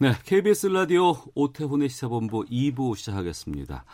[0.00, 3.84] 네, KBS 라디오 오태훈의 시사본부 2부 시작하겠습니다.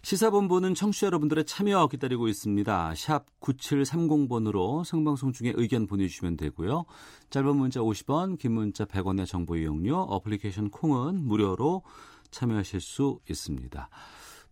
[0.00, 2.94] 시사본부는 청취자 여러분들의 참여 기다리고 있습니다.
[2.96, 6.86] 샵 9730번으로 생방송 중에 의견 보내주시면 되고요.
[7.28, 11.82] 짧은 문자 50원, 긴 문자 100원의 정보 이용료, 어플리케이션 콩은 무료로
[12.30, 13.90] 참여하실 수 있습니다.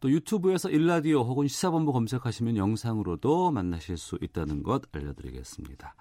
[0.00, 5.94] 또 유튜브에서 일라디오 혹은 시사본부 검색하시면 영상으로도 만나실 수 있다는 것 알려드리겠습니다.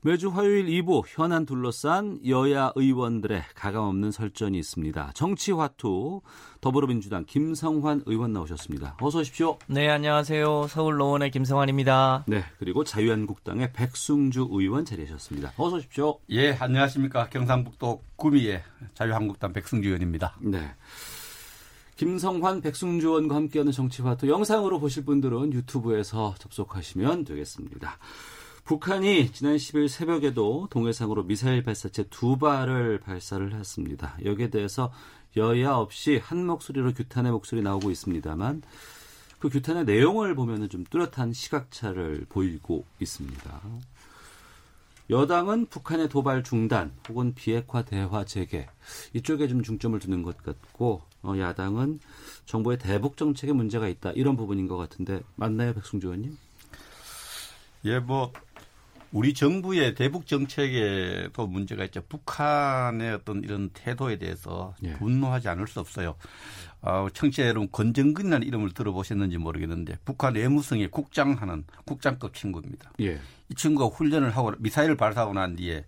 [0.00, 5.10] 매주 화요일 2부 현안 둘러싼 여야 의원들의 가감없는 설전이 있습니다.
[5.12, 6.20] 정치화투
[6.60, 8.96] 더불어민주당 김성환 의원 나오셨습니다.
[9.00, 9.58] 어서 오십시오.
[9.66, 10.68] 네, 안녕하세요.
[10.68, 12.26] 서울 노원의 김성환입니다.
[12.28, 15.54] 네, 그리고 자유한국당의 백승주 의원 자리하셨습니다.
[15.56, 16.20] 어서 오십시오.
[16.30, 17.28] 예, 안녕하십니까.
[17.28, 18.62] 경상북도 구미의
[18.94, 20.36] 자유한국당 백승주 의원입니다.
[20.42, 20.60] 네.
[21.96, 27.98] 김성환, 백승주 의원과 함께하는 정치화투 영상으로 보실 분들은 유튜브에서 접속하시면 되겠습니다.
[28.68, 34.18] 북한이 지난 10일 새벽에도 동해상으로 미사일 발사체 두 발을 발사를 했습니다.
[34.22, 34.92] 여기에 대해서
[35.38, 38.60] 여야 없이 한 목소리로 규탄의 목소리 나오고 있습니다만
[39.38, 43.62] 그 규탄의 내용을 보면은 좀 뚜렷한 시각차를 보이고 있습니다.
[45.08, 48.68] 여당은 북한의 도발 중단 혹은 비핵화 대화 재개
[49.14, 52.00] 이쪽에 좀 중점을 두는 것 같고 어, 야당은
[52.44, 56.36] 정부의 대북 정책에 문제가 있다 이런 부분인 것 같은데 맞나요, 백승주 의원님?
[57.84, 58.32] 예, 뭐
[59.12, 62.02] 우리 정부의 대북 정책에도 문제가 있죠.
[62.08, 64.92] 북한의 어떤 이런 태도에 대해서 예.
[64.94, 66.14] 분노하지 않을 수 없어요.
[66.80, 72.92] 어, 청취자 여러분 권정근이라는 이름을 들어보셨는지 모르겠는데 북한 외무성의 국장하는 국장급 친구입니다.
[73.00, 73.18] 예.
[73.48, 75.84] 이 친구가 훈련을 하고 미사일을 발사하고 난 뒤에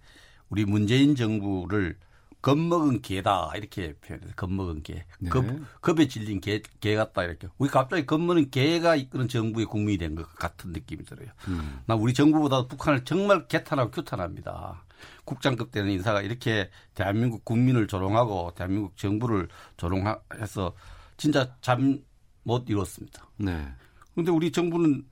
[0.49, 1.97] 우리 문재인 정부를
[2.43, 4.31] 겁먹은 개다 이렇게 표현해요.
[4.37, 5.05] 겁먹은 개.
[5.19, 5.31] 네.
[5.31, 5.45] 겁,
[5.83, 7.49] 겁에 질린 개, 개 같다 이렇게.
[7.59, 11.29] 우리 갑자기 겁먹는 개가 이끄는 정부의 국민이 된 것 같은 느낌이 들어요.
[11.49, 11.81] 음.
[11.87, 14.85] 나 우리 정부보다 북한을 정말 개탄하고 규탄합니다.
[15.25, 20.75] 국장급 되는 인사가 이렇게 대한민국 국민을 조롱하고 대한민국 정부를 조롱해서
[21.17, 22.03] 진짜 잠
[22.43, 23.29] 못 이뤘습니다.
[23.37, 23.69] 네.
[24.13, 25.05] 그런데 우리 정부는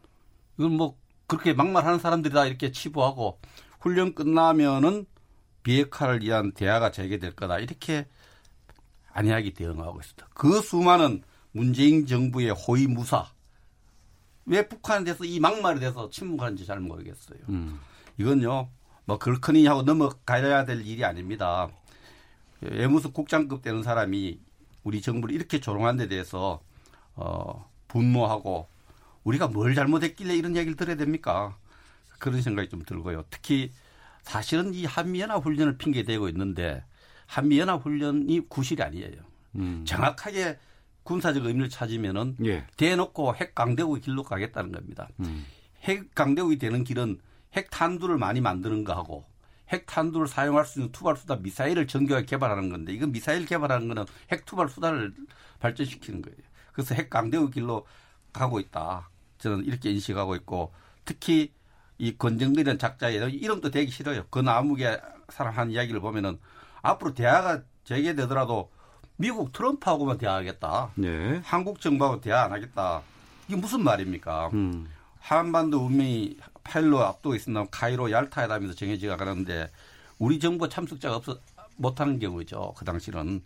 [0.58, 0.96] 이건 뭐
[1.26, 3.38] 그렇게 막말하는 사람들이다 이렇게 치부하고
[3.80, 5.06] 훈련 끝나면은
[5.68, 8.06] 비핵화를 위한 대화가 재개될 거다 이렇게
[9.12, 10.28] 안이하게 대응하고 있습니다.
[10.32, 13.26] 그 수많은 문재인 정부의 호위무사
[14.46, 17.40] 왜 북한에 대해서 이 막말에 대해서 침묵하는지 잘 모르겠어요.
[17.50, 17.78] 음.
[18.16, 18.70] 이건요
[19.04, 21.68] 뭐 그렇거니 하고 넘어가야 될 일이 아닙니다.
[22.62, 24.40] 외무성 국장급 되는 사람이
[24.84, 26.62] 우리 정부를 이렇게 조롱한 데 대해서
[27.14, 28.66] 어 분노하고
[29.22, 31.58] 우리가 뭘 잘못했길래 이런 얘기를 들어야 됩니까?
[32.18, 33.24] 그런 생각이 좀 들고요.
[33.28, 33.70] 특히
[34.28, 36.84] 사실은 이 한미연합 훈련을 핑계 대고 있는데
[37.26, 39.16] 한미연합 훈련이 구실이 아니에요.
[39.56, 39.84] 음.
[39.86, 40.58] 정확하게
[41.02, 42.66] 군사적 의미를 찾으면은 예.
[42.76, 45.08] 대놓고 핵 강대국의 길로 가겠다는 겁니다.
[45.20, 45.46] 음.
[45.80, 47.20] 핵 강대국이 되는 길은
[47.54, 49.24] 핵 탄두를 많이 만드는 거하고
[49.70, 54.04] 핵 탄두를 사용할 수 있는 투발 수단 미사일을 정교하게 개발하는 건데 이건 미사일 개발하는 거는
[54.30, 55.14] 핵 투발 수단을
[55.60, 56.36] 발전시키는 거예요.
[56.74, 57.86] 그래서 핵 강대국 길로
[58.34, 59.08] 가고 있다.
[59.38, 60.74] 저는 이렇게 인식하고 있고
[61.06, 61.50] 특히
[61.98, 64.24] 이 권정근이라는 작자의 이름도 되기 싫어요.
[64.30, 66.38] 그 나무게 사람 한 이야기를 보면은
[66.80, 68.70] 앞으로 대화가 재개되더라도
[69.16, 70.92] 미국 트럼프하고만 대화하겠다.
[70.94, 71.40] 네.
[71.44, 73.02] 한국 정부하고 대화 안 하겠다.
[73.48, 74.50] 이게 무슨 말입니까?
[74.52, 74.88] 음.
[75.18, 77.66] 한반도 운명이 파일로 앞두고 있습니다.
[77.70, 79.70] 카이로 얄타 회담에서 정해지가 가는데
[80.18, 81.38] 우리 정부 참석자가 없어
[81.76, 82.74] 못하는 경우죠.
[82.76, 83.42] 그 당시는.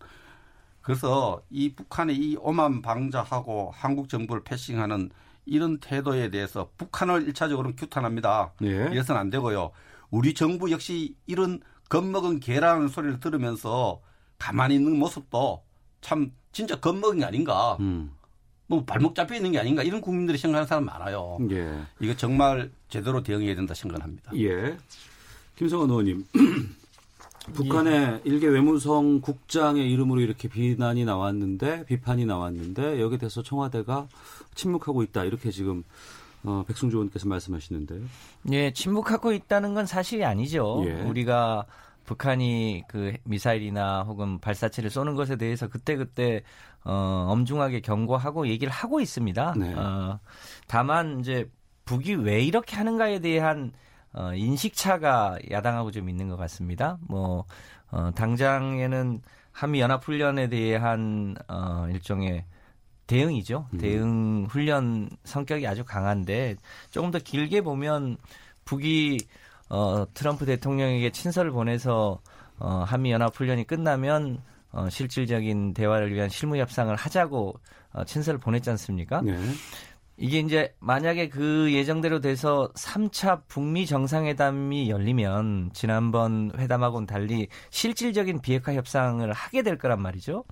[0.82, 5.10] 그래서 이 북한의 이 오만 방자하고 한국 정부를 패싱하는
[5.44, 8.53] 이런 태도에 대해서 북한을 일차적으로 규탄합니다.
[8.62, 8.88] 예.
[8.92, 9.70] 이래서는 안 되고요.
[10.10, 14.00] 우리 정부 역시 이런 겁먹은 개라는 소리를 들으면서
[14.38, 15.62] 가만히 있는 모습도
[16.00, 17.76] 참 진짜 겁먹은 게 아닌가.
[17.81, 18.12] 음.
[18.66, 21.38] 뭐 발목 잡혀 있는 게 아닌가 이런 국민들이 생각하는 사람 많아요.
[21.50, 21.82] 예.
[22.00, 24.32] 이거 정말 제대로 대응해야 된다 생각합니다.
[24.37, 24.76] 예.
[25.56, 26.25] 김성원 의원님.
[27.52, 34.06] 북한의 일개 외무성 국장의 이름으로 이렇게 비난이 나왔는데 비판이 나왔는데 여기에 대해서 청와대가
[34.54, 35.82] 침묵하고 있다 이렇게 지금
[36.44, 38.00] 어, 백승주 의원께서 말씀하시는데요.
[38.52, 40.82] 예, 침묵하고 있다는 건 사실이 아니죠.
[40.86, 41.02] 예.
[41.02, 41.66] 우리가
[42.04, 46.42] 북한이 그 미사일이나 혹은 발사체를 쏘는 것에 대해서 그때그때
[46.84, 49.54] 어, 엄중하게 경고하고 얘기를 하고 있습니다.
[49.56, 49.74] 네.
[49.74, 50.18] 어,
[50.66, 51.48] 다만 이제
[51.84, 53.72] 북이 왜 이렇게 하는가에 대한
[54.14, 56.99] 어, 인식차가 야당하고 좀 있는 것 같습니다.
[57.09, 57.44] 뭐
[57.91, 59.23] 어, 당장에는
[59.53, 62.44] 한미 연합 훈련에 대한 어, 일종의
[63.06, 63.67] 대응이죠.
[63.73, 63.79] 음.
[63.79, 66.56] 대응 훈련 성격이 아주 강한데
[66.91, 68.17] 조금 더 길게 보면
[68.64, 69.19] 북이
[69.69, 72.20] 어, 트럼프 대통령에게 친서를 보내서
[72.59, 77.55] 어, 한미 연합 훈련이 끝나면 어, 실질적인 대화를 위한 실무 협상을 하자고
[77.93, 79.20] 어, 친서를 보냈지 않습니까?
[79.23, 79.37] 네.
[80.22, 88.72] 이게 이제 만약에 그 예정대로 돼서 3차 북미 정상회담이 열리면 지난번 회담하고는 달리 실질적인 비핵화
[88.74, 90.44] 협상을 하게 될 거란 말이죠.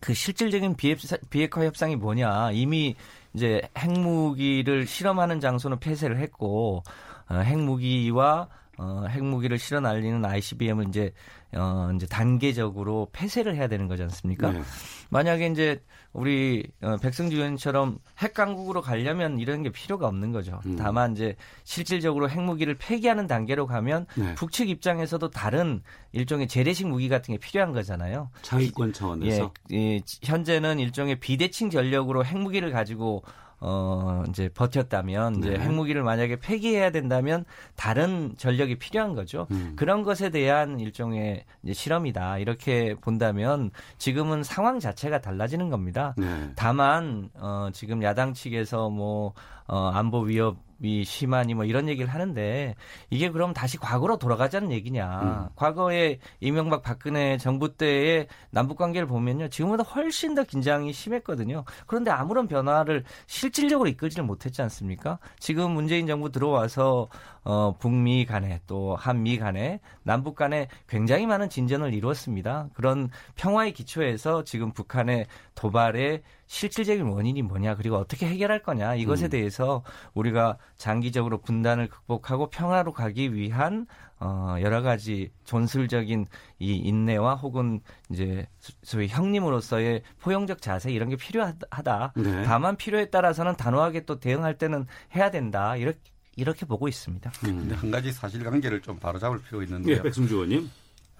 [0.00, 0.98] 그 실질적인 비핵-
[1.30, 2.50] 비핵화 협상이 뭐냐.
[2.50, 2.96] 이미
[3.32, 6.82] 이제 핵무기를 실험하는 장소는 폐쇄를 했고
[7.28, 11.12] 어, 핵무기와 어, 핵무기를 실어 날리는 ICBM을 이제
[11.54, 14.52] 어, 이제 단계적으로 폐쇄를 해야 되는 거지 않습니까?
[14.52, 14.62] 네.
[15.10, 15.82] 만약에 이제
[16.12, 20.60] 우리 어, 백승주 의원처럼 핵 강국으로 가려면 이런 게 필요가 없는 거죠.
[20.66, 20.76] 음.
[20.76, 24.34] 다만 이제 실질적으로 핵무기를 폐기하는 단계로 가면 네.
[24.34, 25.82] 북측 입장에서도 다른
[26.12, 28.30] 일종의 재래식 무기 같은 게 필요한 거잖아요.
[28.42, 29.52] 자위권 차원에서.
[29.72, 33.22] 예, 예, 현재는 일종의 비대칭 전력으로 핵무기를 가지고
[33.60, 35.58] 어 이제 버텼다면 이제 네.
[35.58, 37.44] 핵무기를 만약에 폐기해야 된다면
[37.76, 39.46] 다른 전력이 필요한 거죠.
[39.50, 39.74] 음.
[39.76, 46.14] 그런 것에 대한 일종의 이제 실험이다 이렇게 본다면 지금은 상황 자체가 달라지는 겁니다.
[46.16, 46.52] 네.
[46.56, 49.34] 다만 어 지금 야당 측에서 뭐
[49.70, 52.74] 어, 안보 위협이 심하니 뭐 이런 얘기를 하는데
[53.08, 55.50] 이게 그럼 다시 과거로 돌아가자는 얘기냐?
[55.54, 59.48] 과거에 이명박 박근혜 정부 때의 남북 관계를 보면요.
[59.48, 61.64] 지금보다 훨씬 더 긴장이 심했거든요.
[61.86, 65.20] 그런데 아무런 변화를 실질적으로 이끌지를 못했지 않습니까?
[65.38, 67.08] 지금 문재인 정부 들어와서
[67.44, 72.70] 어 북미 간에 또 한미 간에 남북 간에 굉장히 많은 진전을 이루었습니다.
[72.74, 79.30] 그런 평화의 기초에서 지금 북한의 도발의 실질적인 원인이 뭐냐 그리고 어떻게 해결할 거냐 이것에 음.
[79.30, 83.86] 대해서 우리가 장기적으로 분단을 극복하고 평화로 가기 위한
[84.18, 86.26] 어 여러 가지 존술적인
[86.58, 87.80] 이 인내와 혹은
[88.10, 92.14] 이제 소- 소위 형님으로서의 포용적 자세 이런 게 필요하다.
[92.16, 92.42] 네.
[92.42, 95.76] 다만 필요에 따라서는 단호하게 또 대응할 때는 해야 된다.
[95.76, 96.00] 이렇게
[96.34, 97.30] 이렇게 보고 있습니다.
[97.40, 99.98] 근데 한 가지 사실관계를 좀 바로잡을 필요가 있는데요.
[99.98, 100.68] 예, 백승주 의원님.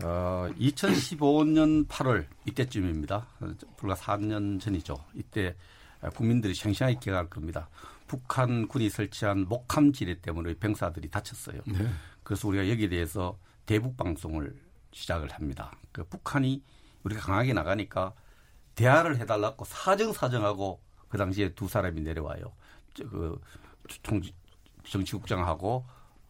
[0.02, 3.26] 어, 2015년 8월 이때쯤입니다.
[3.40, 4.96] 어, 불과 4년 전이죠.
[5.14, 5.54] 이때
[6.14, 7.68] 국민들이 생생하게 기억할 겁니다.
[8.06, 11.60] 북한 군이 설치한 목함 지뢰 때문에 병사들이 다쳤어요.
[11.66, 11.88] 네.
[12.22, 14.56] 그래서 우리가 여기에 대해서 대북 방송을
[14.92, 15.70] 시작을 합니다.
[15.92, 16.62] 그 북한이
[17.04, 18.14] 우리가 강하게 나가니까
[18.74, 22.52] 대화를 해달라고 사정사정하고 그 당시에 두 사람이 내려와요.
[22.94, 23.40] 저, 그
[24.02, 24.20] 총,
[24.84, 25.84] 정치국장하고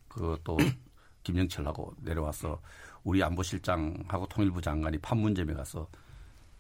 [0.08, 0.56] 그 또
[1.22, 2.60] 김영철하고 내려와서
[3.10, 5.88] 우리 안보실장하고 통일부 장관이 판문점에 가서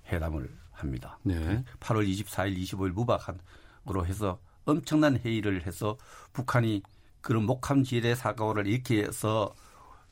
[0.08, 1.16] 회담을 합니다.
[1.22, 1.62] 네.
[1.78, 5.96] 8월 24일, 25일 무박으로 해서 엄청난 회의를 해서
[6.32, 6.82] 북한이
[7.20, 9.54] 그런 목함 지뢰 사고를 이렇게 해서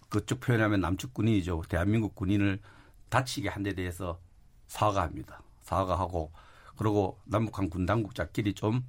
[0.08, 1.64] 그쪽 표현하면 남측 군인이죠.
[1.68, 2.60] 대한민국 군인을
[3.08, 4.20] 다치게 한 데 대해서
[4.68, 5.42] 사과합니다.
[5.62, 6.30] 사과하고
[6.76, 8.84] 그리고 남북한 군 당국자끼리 좀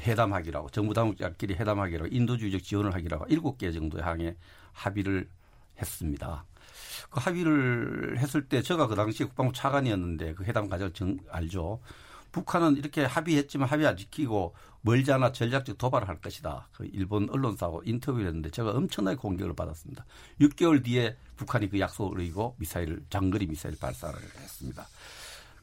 [0.00, 4.36] 회담하기라고 정부 당국자끼리 회담하기라고 인도주의적 지원을 하기라고 일곱 개 정도 향해
[4.74, 5.30] 합의를
[5.80, 6.44] 했습니다.
[7.10, 11.80] 그 합의를 했을 때 제가 그 당시 국방부 차관이었는데 그 회담 과정 정 알죠.
[12.32, 16.68] 북한은 이렇게 합의했지만 합의 안 지키고 멀지 않아 전략적 도발을 할 것이다.
[16.72, 20.04] 그 일본 언론사하고 인터뷰를 했는데 제가 엄청나게 공격을 받았습니다.
[20.40, 24.86] 6개월 뒤에 북한이 그 약속을 이고 미사일을 장거리 미사일 발사를 했습니다.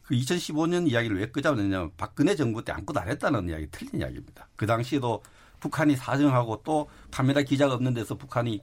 [0.03, 4.47] 그 2015년 이야기를 왜 끄자느냐면 박근혜 정부 때 아무것도 안 했다는 이야기 틀린 이야기입니다.
[4.55, 5.23] 그 당시에도
[5.59, 8.61] 북한이 사정하고 또 카메라 기자가 없는 데서 북한이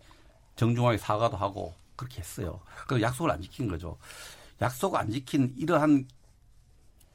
[0.57, 2.61] 정중하게 사과도 하고 그렇게 했어요.
[2.87, 3.99] 그 약속을 안 지킨 거죠.
[4.61, 6.07] 약속 안 지킨 이러한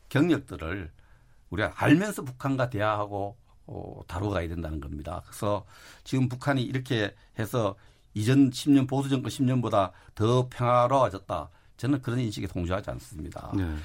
[0.09, 0.91] 경력들을
[1.49, 3.35] 우리가 알면서 북한과 대화하고
[3.67, 5.21] 어, 다뤄가야 된다는 겁니다.
[5.25, 5.65] 그래서
[6.03, 7.75] 지금 북한이 이렇게 해서
[8.13, 11.49] 이전 10년 보수 정권 10년보다 더 평화로워졌다.
[11.77, 13.51] 저는 그런 인식에 동조하지 않습니다.
[13.55, 13.75] 네.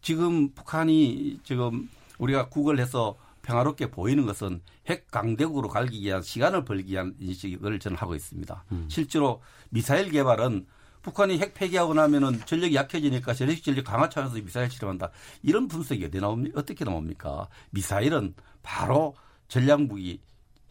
[0.00, 3.16] 지금 북한이 지금 우리가 구걸해서
[3.48, 8.64] 평화롭게 보이는 것은 핵 강대국으로 갈기 위한 시간을 벌기 위한 인식을 저는 하고 있습니다.
[8.88, 9.40] 실제로
[9.70, 10.66] 미사일 개발은
[11.00, 15.10] 북한이 핵 폐기하고 나면은 전력이 약해지니까 전력 전력 강화 차원에서 미사일 실험한다.
[15.42, 16.60] 이런 분석이 어디 나옵니까?
[16.60, 17.48] 어떻게 나옵니까?
[17.70, 19.14] 미사일은 바로
[19.48, 20.20] 전략 무기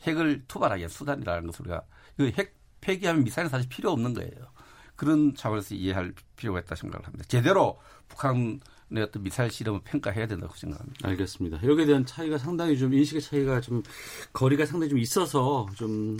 [0.03, 1.81] 핵을 투발하기 위한 수단이라는 것을 우리가
[2.15, 4.31] 그 핵 폐기하면 미사일은 사실 필요 없는 거예요.
[4.95, 7.25] 그런 차원에서 이해할 필요가 있다 생각을 합니다.
[7.27, 8.59] 제대로 북한의
[8.95, 11.07] 어떤 미사일 실험을 평가해야 된다고 생각합니다.
[11.07, 11.63] 알겠습니다.
[11.63, 13.83] 여기에 대한 차이가 상당히 좀 인식의 차이가 좀
[14.33, 16.17] 거리가 상당히 좀 있어서 좀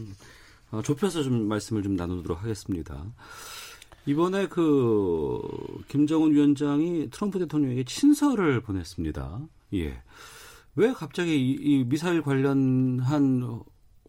[0.71, 3.05] 어, 좁혀서 좀 말씀을 좀 나누도록 하겠습니다.
[4.05, 5.41] 이번에 그
[5.87, 9.41] 김정은 위원장이 트럼프 대통령에게 친서를 보냈습니다.
[9.75, 10.01] 예.
[10.75, 12.99] 왜 갑자기 이, 이 미사일 관련한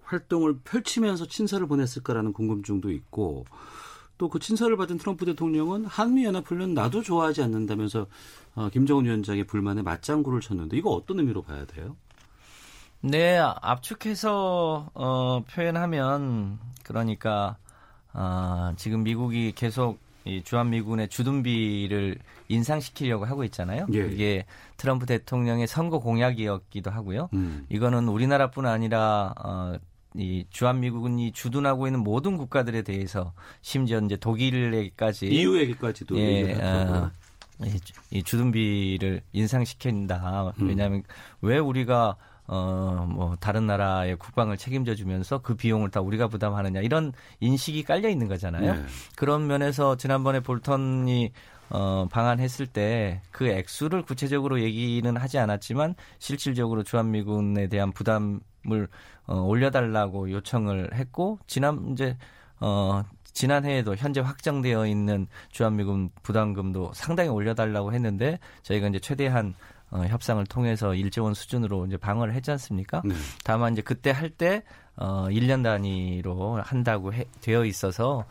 [0.03, 3.45] 활동을 펼치면서 친서를 보냈을까라는 궁금증도 있고
[4.19, 8.07] 또 그 친서를 받은 트럼프 대통령은 한미연합훈련 나도 좋아하지 않는다면서
[8.55, 11.97] 어, 김정은 위원장의 불만에 맞장구를 쳤는데 이거 어떤 의미로 봐야 돼요?
[13.01, 17.57] 네, 압축해서 어, 표현하면 그러니까
[18.13, 23.87] 어, 지금 미국이 계속 이 주한미군의 주둔비를 인상시키려고 하고 있잖아요.
[23.95, 24.09] 예.
[24.09, 24.45] 이게
[24.77, 27.31] 트럼프 대통령의 선거 공약이었기도 하고요.
[27.33, 27.65] 음.
[27.71, 29.79] 이거는 우리나라뿐 아니라 어,
[30.17, 37.11] 이 주한미군이 주둔하고 있는 모든 국가들에 대해서 심지어 이제 독일에까지 EU에게까지도 예, 얘기를 하더라고요.
[37.61, 40.53] 어, 이, 주- 주둔비를 인상시킨다.
[40.61, 40.69] 음.
[40.69, 41.03] 왜냐하면
[41.41, 42.17] 왜 우리가
[42.50, 48.09] 어, 뭐, 다른 나라의 국방을 책임져 주면서 그 비용을 다 우리가 부담하느냐, 이런 인식이 깔려
[48.09, 48.73] 있는 거잖아요.
[48.75, 48.83] 네.
[49.17, 51.31] 그런 면에서 지난번에 볼턴이
[51.69, 58.89] 어, 방한했을 때 그 액수를 구체적으로 얘기는 하지 않았지만 실질적으로 주한미군에 대한 부담 을
[59.27, 62.17] 어, 올려달라고 요청을 했고 지난 이제
[62.61, 69.55] 어, 지난해에도 현재 확정되어 있는 주한미군 부담금도 상당히 올려달라고 했는데 저희가 이제 최대한
[69.91, 73.01] 어, 협상을 통해서 1조 원 수준으로 이제 방어를 했지 않습니까?
[73.05, 73.15] 네.
[73.45, 74.63] 다만 이제 그때 할 때
[74.99, 78.25] 어, 1년 단위로 한다고 해, 되어 있어서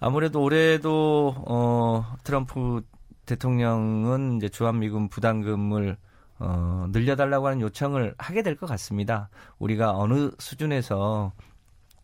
[0.00, 2.82] 아무래도 올해도 어, 트럼프
[3.26, 5.96] 대통령은 이제 주한미군 부담금을
[6.38, 9.28] 어, 늘려달라고 하는 요청을 하게 될 것 같습니다.
[9.58, 11.32] 우리가 어느 수준에서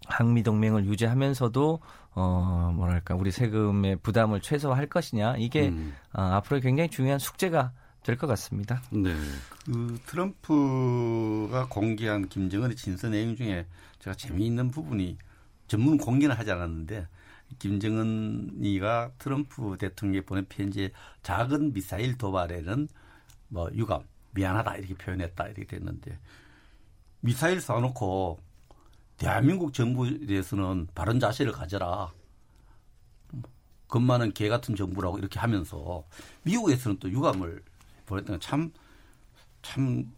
[0.06, 1.80] 한미 동맹을 유지하면서도
[2.14, 5.94] 어, 뭐랄까 우리 세금의 부담을 최소화할 것이냐 이게 음.
[6.12, 7.72] 어, 앞으로 굉장히 중요한 숙제가
[8.02, 8.82] 될 것 같습니다.
[8.90, 9.14] 네.
[9.66, 13.66] 그 트럼프가 공개한 김정은의 친서 내용 중에
[13.98, 15.18] 제가 재미있는 부분이
[15.66, 17.06] 전문 공개는 하지 않았는데
[17.58, 20.90] 김정은이가 트럼프 대통령에 보낸 편지에
[21.22, 22.88] 작은 미사일 도발에는
[23.48, 26.18] 뭐 유감 미안하다 이렇게 표현했다 이렇게 됐는데
[27.20, 28.38] 미사일 쏴놓고
[29.18, 32.12] 대한민국 정부에 대해서는 바른 자세를 가져라.
[33.88, 36.04] 겁 많은 개 같은 정부라고 이렇게 하면서
[36.44, 37.62] 미국에서는 또 유감을
[38.06, 38.72] 보냈던 참
[39.62, 40.10] 참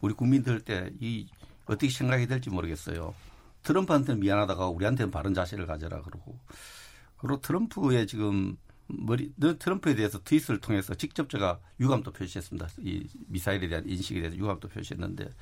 [0.00, 1.26] 우리 국민들 때 이
[1.66, 3.14] 어떻게 생각이 될지 모르겠어요.
[3.62, 6.36] 트럼프한테는 미안하다가 우리한테는 바른 자세를 가져라 그러고
[7.16, 8.56] 그리고 트럼프의 지금
[8.92, 12.68] 머리 너 트럼프에 대해서 트윗을 통해서 직접 제가 유감도 표시했습니다.
[12.80, 15.32] 이 미사일에 대한 인식에 대해서 유감도 표시했는데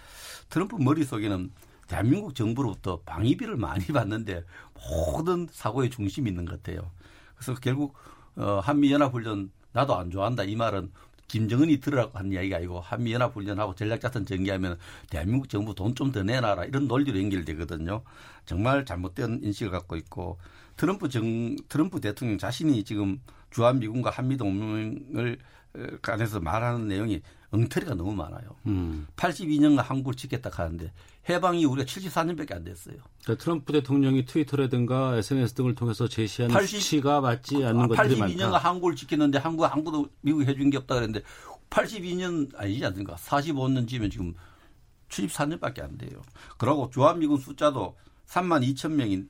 [0.48, 1.50] 트럼프 머릿속에는
[1.88, 6.90] 대한민국 정부로부터 방위비를 많이 받는데 모든 사고의 중심이 있는 것 같아요.
[7.34, 7.94] 그래서 결국
[8.36, 10.92] 어, 한미연합훈련 나도 안 좋아한다 이 말은
[11.28, 14.78] 김정은이 들으라고 한 이야기가 아니고 한미연합훈련하고 전략자산 전개하면
[15.10, 18.02] 대한민국 정부 돈 좀 더 내놔라 이런 논리로 연결되거든요.
[18.46, 20.38] 정말 잘못된 인식을 갖고 있고
[20.76, 25.38] 트럼프 정 트럼프 대통령 자신이 지금 주한미군과 한미동맹을
[25.74, 28.56] 어, 간에서 말하는 내용이 엉터리가 너무 많아요.
[28.66, 29.06] 음.
[29.16, 30.92] 82년간 한국을 지켰다 하는데
[31.28, 32.96] 해방이 우리가 74년밖에 안 됐어요.
[33.22, 38.58] 그러니까 트럼프 대통령이 트위터라든가 SNS 등을 통해서 제시한 80 수치가 맞지 않는 것들이 82년간 많다.
[38.58, 41.24] 한국을 지켰는데 한국 아무도 미국이 해준 게 없다 그랬는데
[41.70, 43.14] 82년 아니지 않습니까?
[43.16, 44.34] 45년 지면 지금
[45.08, 46.22] 74년밖에 안 돼요.
[46.56, 49.24] 그러고 주한미군 숫자도 3만 2천 명이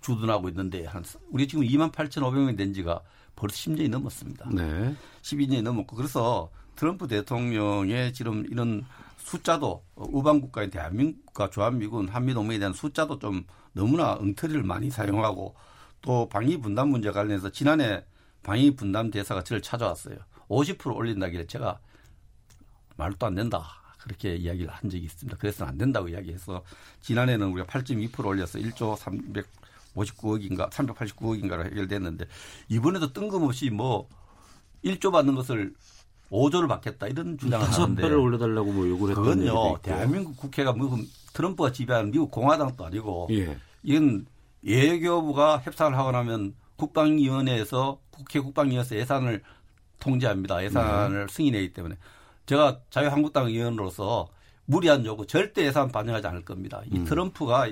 [0.00, 3.00] 주둔하고 있는데 한 우리 지금 2만 8천5백명이 된 지가
[3.36, 4.50] 벌써 10년이 넘었습니다.
[4.52, 4.94] 네.
[5.22, 8.84] 12년이 넘었고 그래서 트럼프 대통령의 지금 이런
[9.18, 15.54] 숫자도 우방 국가인 대한민국과 주한미군 한미동맹에 대한 숫자도 좀 너무나 엉터리를 많이 사용하고
[16.00, 18.04] 또 방위 분담 문제 관련해서 지난해
[18.42, 20.16] 방위 분담 대사가 저를 찾아왔어요.
[20.48, 21.78] 50% 올린다길래 제가
[22.96, 23.66] 말도 안 된다.
[23.98, 25.36] 그렇게 이야기를 한 적이 있습니다.
[25.38, 26.62] 그래서 안 된다고 이야기해서
[27.02, 28.96] 지난해는 우리가 8.2% 올려서 1조
[30.04, 32.26] 359억인가 389억인가로 해결됐는데
[32.68, 34.08] 이번에도 뜬금없이 뭐
[34.84, 35.74] 1조 받는 것을
[36.30, 39.78] 5조를 받겠다 이런 주장을 하는데 배를 올려달라고 뭐 요구를 했던 그건요.
[39.82, 40.98] 대한민국 국회가 뭐
[41.32, 43.56] 트럼프가 지배하는 미국 공화당도 아니고 예.
[43.82, 44.26] 이건
[44.62, 49.42] 외교부가 협상을 하고 나면 국방위원회에서 국회 국방위원회에서 예산을
[50.00, 50.62] 통제합니다.
[50.64, 51.32] 예산을 네.
[51.32, 51.96] 승인하기 때문에
[52.46, 54.28] 제가 자유한국당 의원으로서
[54.64, 56.82] 무리한 요구 절대 예산 반영하지 않을 겁니다.
[56.90, 57.04] 이 음.
[57.04, 57.68] 트럼프가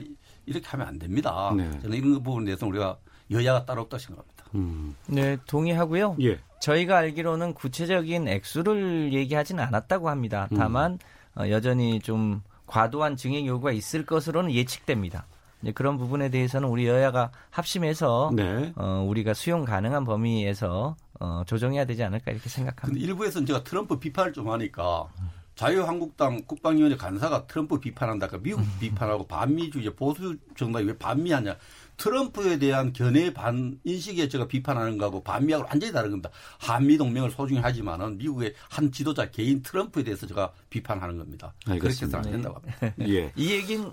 [0.47, 1.53] 이렇게 하면 안 됩니다.
[1.57, 1.69] 네.
[1.81, 2.99] 저는 이런 부분에 대해서 우리가
[3.31, 4.45] 여야가 따로 없다 생각합니다.
[4.55, 4.95] 음.
[5.07, 6.17] 네, 동의하고요.
[6.23, 6.39] 예.
[6.61, 10.49] 저희가 알기로는 구체적인 액수를 얘기하지는 않았다고 합니다.
[10.53, 10.57] 음.
[10.57, 10.99] 다만
[11.37, 15.27] 어, 여전히 좀 과도한 증액 요구가 있을 것으로는 예측됩니다.
[15.75, 18.73] 그런 부분에 대해서는 우리 여야가 합심해서 네.
[18.77, 23.05] 어, 우리가 수용 가능한 범위에서 어, 조정해야 되지 않을까 이렇게 생각합니다.
[23.05, 25.09] 일부에서는 제가 트럼프 비판을 좀 하니까
[25.57, 31.57] 자유한국당 국방위원회 간사가 트럼프 비판한다 까 미국 비판하고 반미주의 보수 정당이 왜 반미하냐.
[31.97, 36.29] 트럼프에 대한 견해 반 인식에 제가 비판하는 거하고 반미하고 완전히 다른 겁니다.
[36.59, 41.55] 한미 동맹을 소중히 하지만은 미국의 한 지도자 개인 트럼프에 대해서 제가 비판하는 겁니다.
[41.65, 42.19] 그렇게 해서 알겠습니다.
[42.19, 42.95] 안 된다고 합니다.
[43.09, 43.33] 예.
[43.35, 43.91] 이 얘기는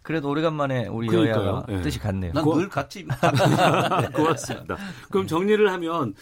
[0.00, 1.42] 그래도 오래간만에 우리 그러니까요.
[1.44, 1.82] 여야가 예.
[1.82, 2.32] 뜻이 같네요.
[2.32, 3.06] 난 고- 늘 같이
[4.16, 4.78] 고맙습니다.
[5.10, 6.14] 그럼 정리를 하면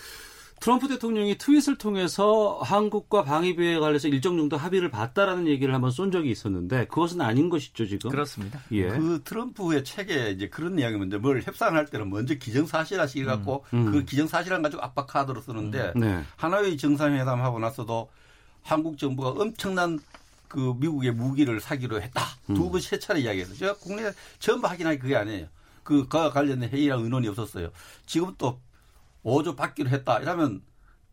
[0.61, 6.31] 트럼프 대통령이 트윗을 통해서 한국과 방위비에 관해서 일정 정도 합의를 봤다라는 얘기를 한번 쏜 적이
[6.31, 8.11] 있었는데 그것은 아닌 것이죠 지금.
[8.11, 8.61] 그렇습니다.
[8.73, 8.89] 예.
[8.89, 13.91] 그 트럼프의 책에 이제 그런 내용이 먼저 뭘 협상할 때는 먼저 기정사실화시켜 갖고 음.
[13.91, 16.23] 그 기정사실한 가지고 압박 카드로 쓰는데 네.
[16.37, 18.11] 하나의 정상회담 하고 나서도
[18.63, 19.99] 한국 정부가 엄청난
[20.47, 22.23] 그 미국의 무기를 사기로 했다.
[22.51, 22.55] 음.
[22.55, 23.57] 두번 세 차례 이야기했어요.
[23.57, 25.47] 제가 국내에 전부 확인한 게 그게 아니에요.
[25.85, 27.71] 그가 관련된 회의랑 의논이 없었어요.
[28.05, 28.61] 지금 또
[29.25, 30.19] 5조 받기로 했다.
[30.21, 30.63] 이러면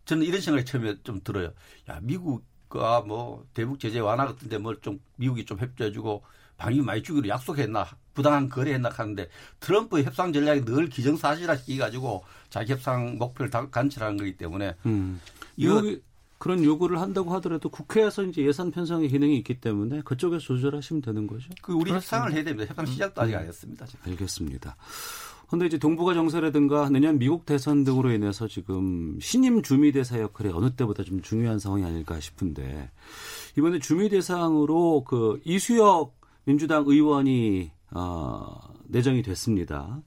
[0.06, 1.52] 저는 이런 생각이 처음에 좀 들어요.
[1.90, 6.24] 야, 미국과 뭐 대북 제재 완화 같은데 뭘 좀 미국이 좀 협조해주고
[6.58, 9.28] 방위 많이 주기로 약속했나 부당한 거래했나 하는데
[9.60, 15.22] 트럼프 협상 전략이 늘 기정사실화시키 가지고 자기 협상 목표를 다 관철하는 거기 때문에 음.
[15.56, 16.02] 미국이
[16.40, 21.50] 그런 요구를 한다고 하더라도 국회에서 이제 예산 편성의 기능이 있기 때문에 그쪽에서 조절하시면 되는 거죠.
[21.62, 22.70] 그 우리 협상을 해야 됩니다.
[22.70, 23.86] 협상 시작도 아직 안 했습니다.
[23.88, 24.12] 지금.
[24.12, 24.76] 알겠습니다.
[25.48, 31.04] 그런데 이제 동북아 정세라든가 내년 미국 대선 등으로 인해서 지금 신임 주미대사 역할이 어느 때보다
[31.04, 32.92] 좀 중요한 상황이 아닐까 싶은데
[33.58, 40.02] 이번에 주미대상으로 그 이수혁 민주당 의원이 어, 내정이 됐습니다.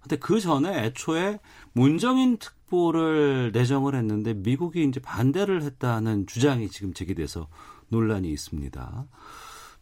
[0.00, 1.40] 근데 그 전에 애초에
[1.72, 7.48] 문정인 특보를 내정을 했는데 미국이 이제 반대를 했다는 주장이 지금 제기돼서
[7.88, 9.06] 논란이 있습니다.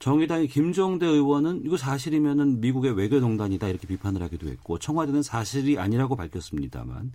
[0.02, 7.12] 정의당의 김종대 의원은 이거 사실이면은 미국의 외교농단이다 이렇게 비판을 하기도 했고 청와대는 사실이 아니라고 밝혔습니다만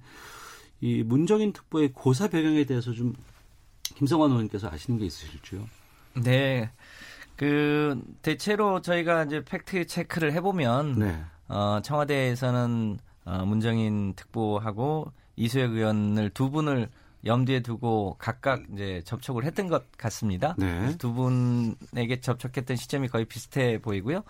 [0.79, 3.13] 이 문정인 특보의 고사 배경에 대해서 좀
[3.95, 5.67] 김성환 의원님께서 아시는 게 있으실지요?
[6.23, 6.71] 네.
[7.35, 11.21] 그 대체로 저희가 이제 팩트 체크를 해보면 네.
[11.49, 16.87] 어, 청와대에서는 어, 문정인 특보하고 이수혁 의원을 두 분을
[17.25, 20.55] 염두에 두고 각각 이제 접촉을 했던 것 같습니다.
[20.57, 20.97] 네.
[20.97, 24.23] 두 분에게 접촉했던 시점이 거의 비슷해 보이고요.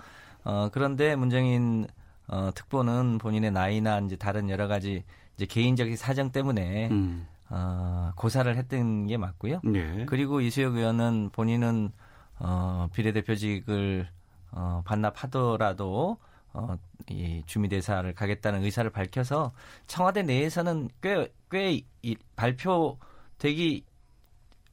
[0.43, 1.87] 어, 그런데 문정인
[2.27, 5.03] 어, 특보는 본인의 나이나 이제 다른 여러 가지
[5.35, 7.27] 이제 개인적인 사정 때문에 음.
[7.49, 9.61] 어, 고사를 했던 게 맞고요.
[9.63, 10.05] 네.
[10.07, 11.91] 그리고 이수혁 의원은 본인은
[12.39, 14.07] 어, 비례대표직을
[14.51, 16.17] 어, 반납하더라도
[16.57, 16.77] 어,
[17.09, 19.53] 이 주미대사를 가겠다는 의사를 밝혀서
[19.85, 23.85] 청와대 내에서는 꽤, 꽤 이, 발표되기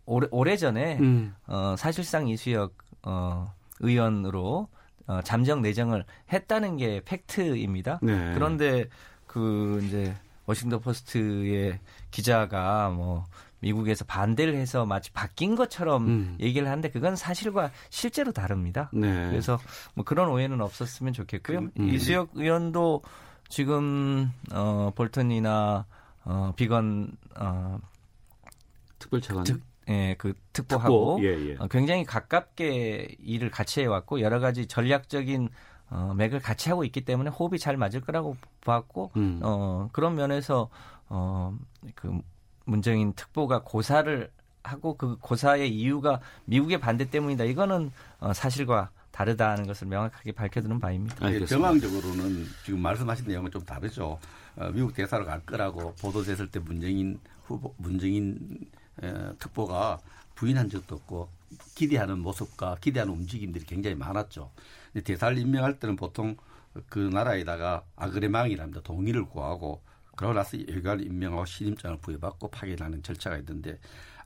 [0.06, 1.34] 오래, 오래전에 음.
[1.46, 4.68] 어, 사실상 이수혁 어, 의원으로
[5.06, 8.00] 어, 잠정 내정을 했다는 게 팩트입니다.
[8.02, 8.32] 네.
[8.32, 8.86] 그런데
[9.26, 10.14] 그 이제
[10.46, 11.78] 워싱턴 포스트의
[12.10, 13.24] 기자가 뭐
[13.64, 16.36] 미국에서 반대를 해서 마치 바뀐 것처럼 음.
[16.38, 18.90] 얘기를 하는데 그건 사실과 실제로 다릅니다.
[18.92, 19.28] 네.
[19.30, 19.58] 그래서
[19.94, 21.70] 뭐 그런 오해는 없었으면 좋겠고요.
[21.78, 21.88] 음.
[21.88, 23.02] 이수혁 의원도
[23.48, 25.86] 지금 어 볼턴이나
[26.24, 27.78] 어 비건 어
[28.98, 31.26] 특별차관 특, 예, 그 특보하고 특보.
[31.26, 31.56] 예, 예.
[31.58, 35.48] 어, 굉장히 가깝게 일을 같이 해왔고 여러 가지 전략적인
[35.88, 39.40] 어, 맥을 같이 하고 있기 때문에 호흡이 잘 맞을 거라고 봤고 음.
[39.42, 40.68] 어, 그런 면에서
[41.08, 41.56] 어,
[41.94, 42.20] 그
[42.64, 44.30] 문정인 특보가 고사를
[44.62, 47.44] 하고 그 고사의 이유가 미국의 반대 때문이다.
[47.44, 51.16] 이거는 어, 사실과 다르다는 것을 명확하게 밝혀두는 바입니다.
[51.24, 51.46] 알겠습니다.
[51.46, 54.18] 정황적으로는 지금 말씀하신 내용은 좀 다르죠.
[54.56, 58.58] 어, 미국 대사로 갈 거라고 보도됐을 때 문정인 후보, 문정인
[59.02, 59.98] 에, 특보가
[60.34, 61.28] 부인한 적도 없고
[61.74, 64.50] 기대하는 모습과 기대하는 움직임들이 굉장히 많았죠.
[64.92, 66.36] 근데 대사를 임명할 때는 보통
[66.88, 68.80] 그 나라에다가 아그레망이랍니다.
[68.82, 69.80] 동의를 구하고
[70.16, 73.78] 그러고 나서 여기를 임명하고 신임장을 부여받고 파견하는 절차가 있는데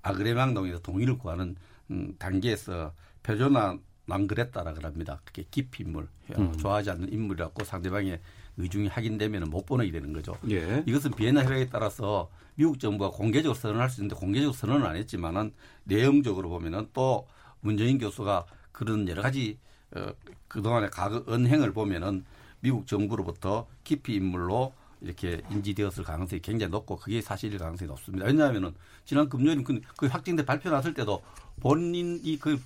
[0.03, 1.57] 아그레망 동에서 동의를 구하는
[1.90, 5.20] 음, 단계에서 표준화 난 그랬다라 그럽니다.
[5.24, 8.20] 그게 깊이 인물, 어, 좋아하지 않는 인물이라고 상대방의
[8.57, 10.37] 의중이 확인되면 못 보내게 되는 거죠.
[10.51, 10.83] 예.
[10.87, 15.53] 이것은 비엔나 협약에 따라서 미국 정부가 공개적으로 선언할 수 있는데 공개적으로 선언은 안 했지만은
[15.85, 17.29] 내용적으로 보면은 또
[17.61, 19.59] 문재인 교수가 그런 여러 가지
[19.92, 20.09] 어,
[20.48, 22.24] 그동안의 과거 언행을 보면은
[22.61, 28.26] 미국 정부로부터 깊이 인물로 이렇게 인지되었을 가능성이 굉장히 높고 그게 사실일 가능성이 높습니다.
[28.26, 31.22] 왜냐하면은 지난 금요일 그, 그 확진돼 발표 났을 때도
[31.61, 32.61] 본인이 그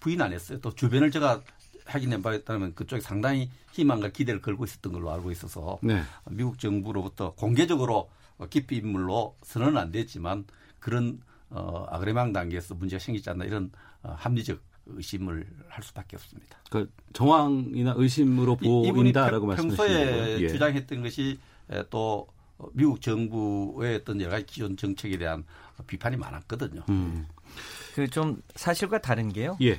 [0.00, 0.58] 부인 안 했어요.
[0.60, 1.42] 또 주변을 제가
[1.84, 6.02] 확인해 봤다면 그쪽에 상당히 희망과 기대를 걸고 있었던 걸로 알고 있어서 네.
[6.30, 8.10] 미국 정부로부터 공개적으로
[8.50, 10.44] 깊이 인물로 선언은 안 됐지만
[10.80, 13.70] 그런 어, 아그레망 단계에서 문제가 생기지 않나 이런
[14.02, 16.58] 어, 합리적 의심을 할 수밖에 없습니다.
[16.70, 20.40] 그 정황이나 의심으로 보인다라고 평- 말씀하시는 평소에 거고요.
[20.44, 20.48] 예.
[20.48, 21.47] 주장했던 것이 에,
[21.90, 22.26] 또
[22.72, 25.44] 미국 정부의 어떤 여러 가지 기존 정책에 대한
[25.86, 26.82] 비판이 많았거든요.
[26.88, 27.26] 음.
[27.94, 29.56] 그좀 사실과 다른 게요.
[29.60, 29.78] 예.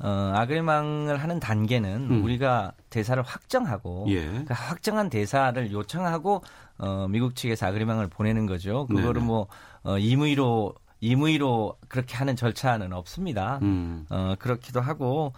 [0.00, 2.24] 어, 아글망을 하는 단계는 음.
[2.24, 4.44] 우리가 대사를 확정하고 예.
[4.44, 6.42] 그 확정한 대사를 요청하고
[6.78, 8.86] 어, 미국 측에서 아그리망을 보내는 거죠.
[8.86, 9.26] 그거를 네네.
[9.26, 9.48] 뭐
[9.82, 13.58] 어, 임의로 임의로 그렇게 하는 절차는 없습니다.
[13.62, 14.06] 음.
[14.10, 15.32] 어, 그렇기도 하고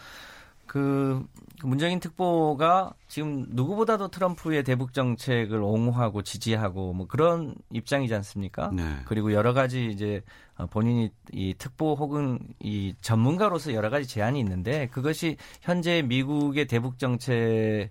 [0.71, 1.27] 그,
[1.61, 8.71] 그 문재인 특보가 지금 누구보다도 트럼프의 대북 정책을 옹호하고 지지하고 뭐 그런 입장이지 않습니까?
[8.73, 8.85] 네.
[9.05, 10.23] 그리고 여러 가지 이제
[10.57, 17.01] 어, 본인이 이 특보 혹은 이 전문가로서 여러 가지 제안이 있는데 그것이 현재 미국의 대북
[17.01, 17.91] 정책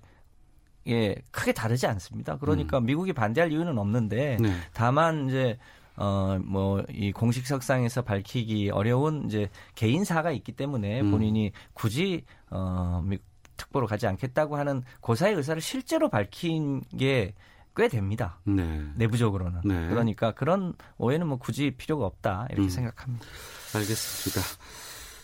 [0.87, 2.37] 에 크게 다르지 않습니다.
[2.37, 4.53] 그러니까 미국이 반대할 이유는 없는데 네.
[4.73, 5.57] 다만 이제
[5.99, 11.11] 어뭐 이 공식 석상에서 밝히기 어려운 이제 개인사가 있기 때문에 음.
[11.11, 13.19] 본인이 굳이 어 미-
[13.57, 17.33] 특보로 가지 않겠다고 하는 고사의 의사를 실제로 밝힌 게
[17.75, 18.39] 꽤 됩니다.
[18.43, 18.83] 네.
[18.95, 19.61] 내부적으로는.
[19.63, 19.87] 네.
[19.87, 22.69] 그러니까 그런 오해는 뭐 굳이 필요가 없다 이렇게 음.
[22.69, 23.25] 생각합니다.
[23.73, 24.41] 알겠습니다.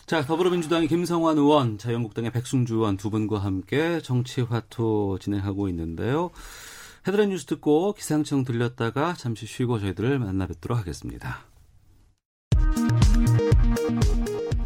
[0.06, 6.30] 자, 더불어민주당의 김성환 의원, 자유한국당의 백승주 의원 두 분과 함께 정치화투 진행하고 있는데요.
[7.06, 11.38] 헤드라인 뉴스 듣고 기상청 들렸다가 잠시 쉬고 저희들을 만나 뵙도록 하겠습니다.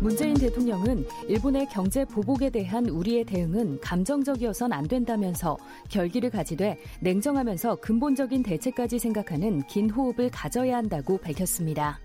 [0.01, 5.59] 문재인 대통령은 일본의 경제 보복에 대한 우리의 대응은 감정적이어선 안 된다면서
[5.91, 12.01] 결기를 가지되 냉정하면서 근본적인 대책까지 생각하는 긴 호흡을 가져야 한다고 밝혔습니다.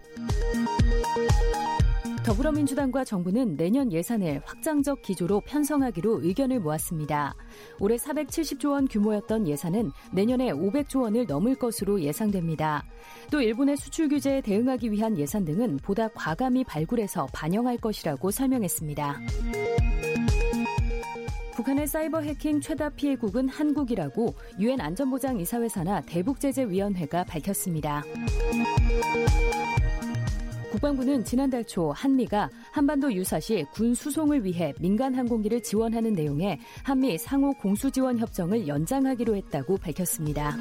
[2.26, 7.36] 더불어민주당과 정부는 내년 예산을 확장적 기조로 편성하기로 의견을 모았습니다.
[7.80, 12.84] 올해 470조 원 규모였던 예산은 내년에 500조 원을 넘을 것으로 예상됩니다.
[13.30, 19.20] 또 일본의 수출 규제에 대응하기 위한 예산 등은 보다 과감히 발굴해서 반영할 것이라고 설명했습니다.
[21.54, 28.04] 북한의 사이버 해킹 최다 피해국은 한국이라고 유엔 안전보장 이사회 산하 대북제재위원회가 밝혔습니다.
[30.76, 37.54] 국방부는 지난달 초 한미가 한반도 유사시 군 수송을 위해 민간 항공기를 지원하는 내용의 한미 상호
[37.54, 40.58] 공수 지원 협정을 연장하기로 했다고 밝혔습니다.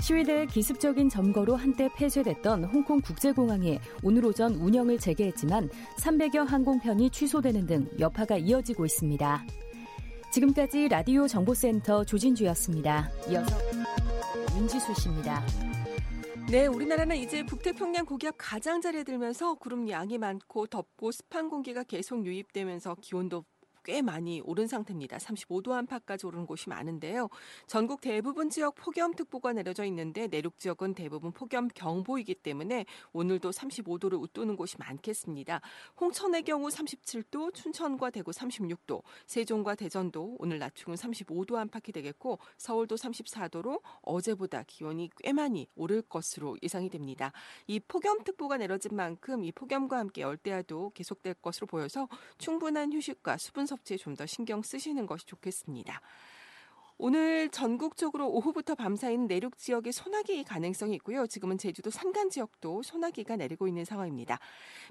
[0.00, 7.88] 시위대의 기습적인 점거로 한때 폐쇄됐던 홍콩 국제공항이 오늘 오전 운영을 재개했지만 300여 항공편이 취소되는 등
[7.98, 9.44] 여파가 이어지고 있습니다.
[10.30, 13.10] 지금까지 라디오 정보센터 조진주였습니다.
[13.28, 13.56] 이어서
[14.56, 15.42] 윤지수 씨입니다.
[16.50, 22.96] 네, 우리나라는 이제 북태평양 고기압 가장자리에 들면서 구름 양이 많고 덥고 습한 공기가 계속 유입되면서
[23.02, 23.44] 기온도
[23.88, 25.16] 꽤 많이 오른 상태입니다.
[25.16, 27.30] 35도 안팎까지 오른 곳이 많은데요.
[27.66, 34.56] 전국 대부분 지역 폭염특보가 내려져 있는데 내륙 지역은 대부분 폭염 경보이기 때문에 오늘도 35도를 웃도는
[34.56, 35.62] 곳이 많겠습니다.
[35.98, 42.96] 홍천의 경우 37도, 춘천과 대구 36도, 세종과 대전도 오늘 낮 중은 35도 안팎이 되겠고 서울도
[42.96, 47.32] 34도로 어제보다 기온이 꽤 많이 오를 것으로 예상이 됩니다.
[47.66, 53.77] 이 폭염특보가 내려진 만큼 이 폭염과 함께 열대야도 계속될 것으로 보여서 충분한 휴식과 수분 섭취
[53.90, 56.00] 에 좀 더 신경 쓰시는 것이 좋겠습니다.
[57.00, 61.28] 오늘 전국적으로 오후부터 밤 사이는 내륙 지역에 소나기 가능성이 있고요.
[61.28, 64.40] 지금은 제주도 산간 지역도 소나기가 내리고 있는 상황입니다.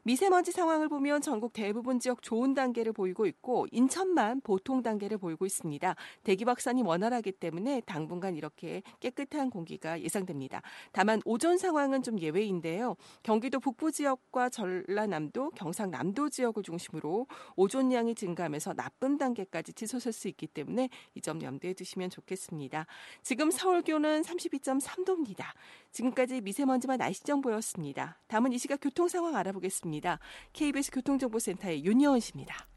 [0.04, 5.96] 미세먼지 상황을 보면 전국 대부분 지역 좋은 단계를 보이고 있고 인천만 보통 단계를 보이고 있습니다.
[6.24, 10.62] 대기 확산이 원활하기 때문에 당분간 이렇게 깨끗한 공기가 예상됩니다.
[10.94, 12.96] 다만 오존 상황은 좀 예외인데요.
[13.22, 20.88] 경기도 북부 지역과 전라남도, 경상남도 지역을 중심으로 오존량이 증가하면서 나쁨 단계까지 치솟을 수 있기 때문에
[21.16, 22.86] 이 점 염두에 두시면 좋겠습니다.
[23.24, 25.46] 지금 서울 기온은 32.3도입니다.
[25.92, 28.20] 지금까지 미세먼지만 날씨 정보였습니다.
[28.28, 30.20] 다음은 이 시각 교통 상황 알아보겠습니다.
[30.54, 32.68] KBS 교통정보센터의 윤여원 씨입니다.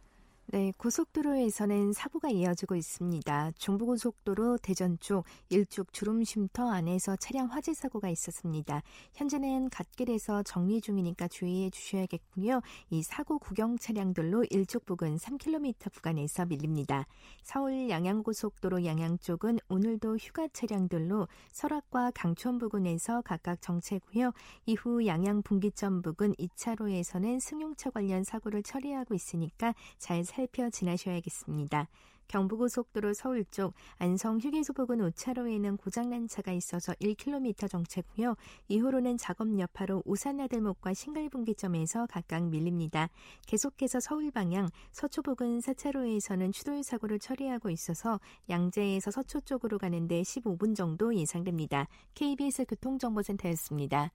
[0.53, 3.53] 네, 고속도로에서는 사고가 이어지고 있습니다.
[3.57, 8.83] 중부고속도로 대전 쪽 일축 주름 쉼터 안에서 차량 화재 사고가 있었습니다.
[9.15, 12.63] 현재는 갓길에서 정리 중이니까 주의해 주셔야겠고요.
[12.91, 17.07] 이 사고 구경 차량들로 일쪽 부근 3km 구간에서 밀립니다.
[17.45, 24.33] 서울 양양고속도로 양양 쪽은 오늘도 휴가 차량들로 설악과 강촌 부근에서 각각 정체고요.
[24.67, 31.89] 이후 양양 분기점 부근 2차로에서는 승용차 관련 사고를 처리하고 있으니까 잘 살펴 지나셔야겠습니다.
[32.31, 38.37] 경부고속도로 서울 쪽 안성 휴게소 부근 5차로에는 고장난 차가 있어서 1km 정체고요.
[38.69, 43.09] 이후로는 작업 여파로 우산나들목과 신갈분기점에서 각각 밀립니다.
[43.47, 50.77] 계속해서 서울 방향 서초 부근 4차로에서는 추돌 사고를 처리하고 있어서 양재에서 서초 쪽으로 가는데 15분
[50.77, 51.89] 정도 예상됩니다.
[52.15, 54.13] KBS 교통정보센터였습니다.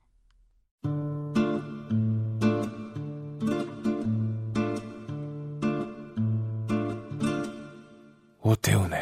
[8.47, 9.01] 오태훈의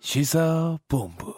[0.00, 1.34] 시사본부.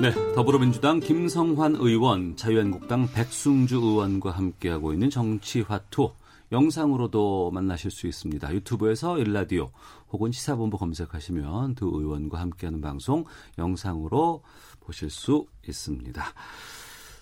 [0.00, 6.12] 네, 더불어민주당 김성환 의원, 자유한국당 백승주 의원과 함께하고 있는 정치화투
[6.52, 8.52] 영상으로도 만나실 수 있습니다.
[8.54, 9.70] 유튜브에서 일라디오
[10.10, 13.24] 혹은 시사본부 검색하시면 두 의원과 함께하는 방송
[13.58, 14.42] 영상으로
[14.80, 16.24] 보실 수 있습니다.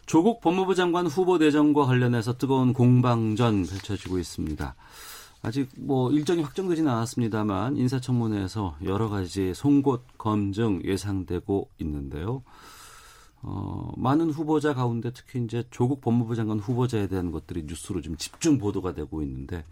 [0.06, 4.76] 조국 법무부 장관 후보 대정과 관련해서 뜨거운 공방전 펼쳐지고 있습니다.
[5.42, 12.42] 아직 뭐 일정이 확정되지는 않았습니다만 인사청문회에서 여러 가지 송곳 검증 예상되고 있는데요.
[13.48, 18.59] 어, 많은 후보자 가운데 특히 이제 조국 법무부 장관 후보자에 대한 것들이 뉴스로 좀 집중
[18.59, 19.64] 보도가 되고 있는데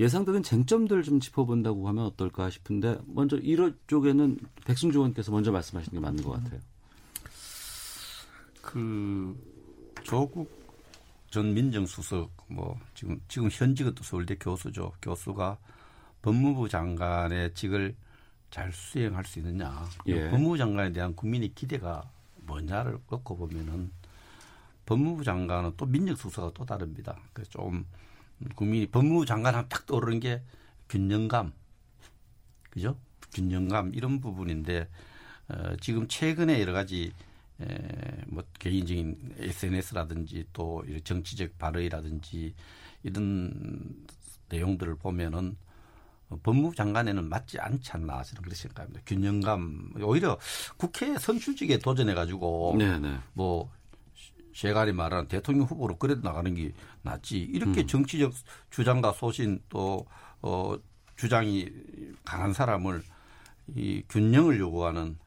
[0.00, 6.00] 예상되는 쟁점들 좀 짚어본다고 하면 어떨까 싶은데 먼저 1호 쪽에는 백승주 의원께서 먼저 말씀하시는 게
[6.00, 6.58] 맞는 것 같아요.
[8.62, 9.36] 그
[10.02, 10.50] 조국
[11.28, 14.92] 전 민정수석 뭐 지금 지금 현직은 또 서울대 교수죠.
[15.02, 15.58] 교수가
[16.22, 17.94] 법무부 장관의 직을
[18.50, 19.84] 잘 수행할 수 있느냐.
[20.06, 20.30] 예.
[20.30, 22.10] 법무부 장관에 대한 국민의 기대가
[22.50, 23.90] 뭐냐를 놓고 보면은
[24.86, 27.18] 법무부 장관은 또 민정수석과 또 다릅니다.
[27.32, 27.86] 그래서 좀
[28.56, 30.42] 국민이 법무부 장관 하면 딱 떠오르는 게
[30.88, 31.52] 균형감,
[32.70, 32.96] 그죠?
[33.32, 34.88] 균형감 이런 부분인데
[35.48, 37.12] 어, 지금 최근에 여러 가지
[37.60, 37.66] 에,
[38.26, 42.54] 뭐 개인적인 SNS라든지 또 정치적 발의라든지
[43.02, 44.06] 이런
[44.48, 45.69] 내용들을 보면은 어,
[46.42, 49.00] 법무부 장관에는 맞지 않지 않나 저는 그렇게 생각합니다.
[49.06, 50.38] 균형감 오히려
[50.76, 53.18] 국회 선출직에 도전해 가지고 네네.
[53.32, 53.70] 뭐
[54.54, 57.38] 제가리 말하는 대통령 후보로 끌어 나가는 게 낫지.
[57.38, 57.86] 이렇게 음.
[57.86, 58.32] 정치적
[58.70, 60.06] 주장과 소신 또
[60.42, 60.76] 어,
[61.16, 61.68] 주장이
[62.24, 63.02] 강한 사람을
[63.76, 65.18] 이 균형을 요구하는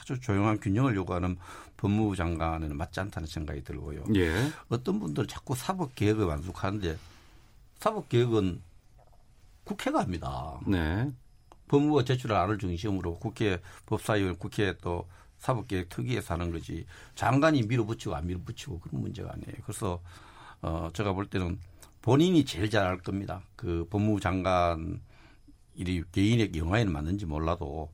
[0.00, 1.36] 아주 조용한 균형을 요구하는
[1.76, 4.04] 법무부 장관에는 맞지 않다는 생각이 들고요.
[4.14, 4.50] 예.
[4.68, 6.96] 어떤 분들 자꾸 사법 개혁을 만족하는데
[7.78, 8.62] 사법 개혁은
[9.64, 10.58] 국회가 합니다.
[10.66, 11.10] 네.
[11.68, 18.26] 법무부가 제출한 안을 중심으로 국회 법사위원 국회 또 사법개혁 특위에서 하는 거지 장관이 밀어붙이고 안
[18.26, 19.56] 밀어붙이고 그런 문제가 아니에요.
[19.64, 20.00] 그래서
[20.62, 21.58] 어 제가 볼 때는
[22.02, 23.42] 본인이 제일 잘 알 겁니다.
[23.56, 25.00] 그 법무부 장관
[25.74, 27.90] 일이 개인의 영화에는 맞는지 몰라도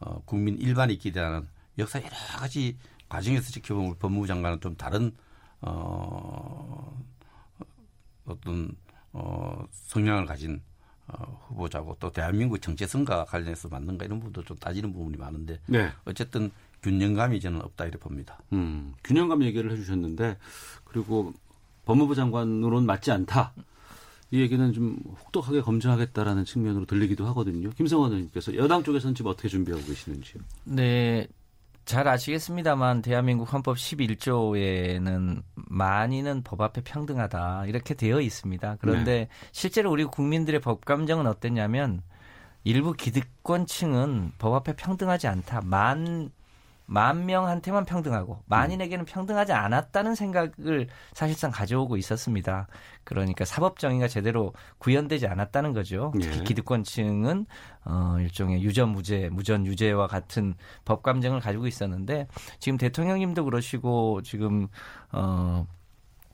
[0.00, 1.46] 어 국민 일반이 기대하는
[1.78, 2.76] 역사 여러 가지
[3.08, 5.14] 과정에서 지켜보면 우리 법무부 장관은 좀 다른
[5.60, 6.98] 어
[8.24, 8.76] 어떤
[9.12, 10.62] 어 성향을 가진
[11.18, 15.90] 어, 후보자고 또 대한민국 정체성과 관련해서 맞는가 이런 부분도 좀 따지는 부분이 많은데 네.
[16.04, 16.50] 어쨌든
[16.82, 18.38] 균형감이 저는 없다 이렇게 봅니다.
[18.52, 20.38] 음, 균형감 얘기를 해주셨는데
[20.84, 21.32] 그리고
[21.84, 23.52] 법무부 장관으로는 맞지 않다.
[24.32, 27.70] 이 얘기는 좀 혹독하게 검증하겠다라는 측면으로 들리기도 하거든요.
[27.70, 30.42] 김성환 의원님께서 여당 쪽에서는 지금 어떻게 준비하고 계시는지요?
[30.64, 31.26] 네.
[31.90, 38.76] 잘 아시겠습니다만 대한민국 헌법 11조에는 만인은 법 앞에 평등하다 이렇게 되어 있습니다.
[38.80, 42.02] 그런데 실제로 우리 국민들의 법 감정은 어땠냐면
[42.62, 45.62] 일부 기득권층은 법 앞에 평등하지 않다.
[45.62, 46.30] 만,
[46.90, 52.66] 만 명한테만 평등하고 만인에게는 평등하지 않았다는 생각을 사실상 가져오고 있었습니다.
[53.04, 56.10] 그러니까 사법 정의가 제대로 구현되지 않았다는 거죠.
[56.20, 56.42] 특히 예.
[56.42, 57.46] 기득권층은
[57.84, 62.26] 어 일종의 유전 무죄, 무전 유죄와 같은 법 감정을 가지고 있었는데
[62.58, 64.66] 지금 대통령님도 그러시고 지금
[65.12, 65.64] 어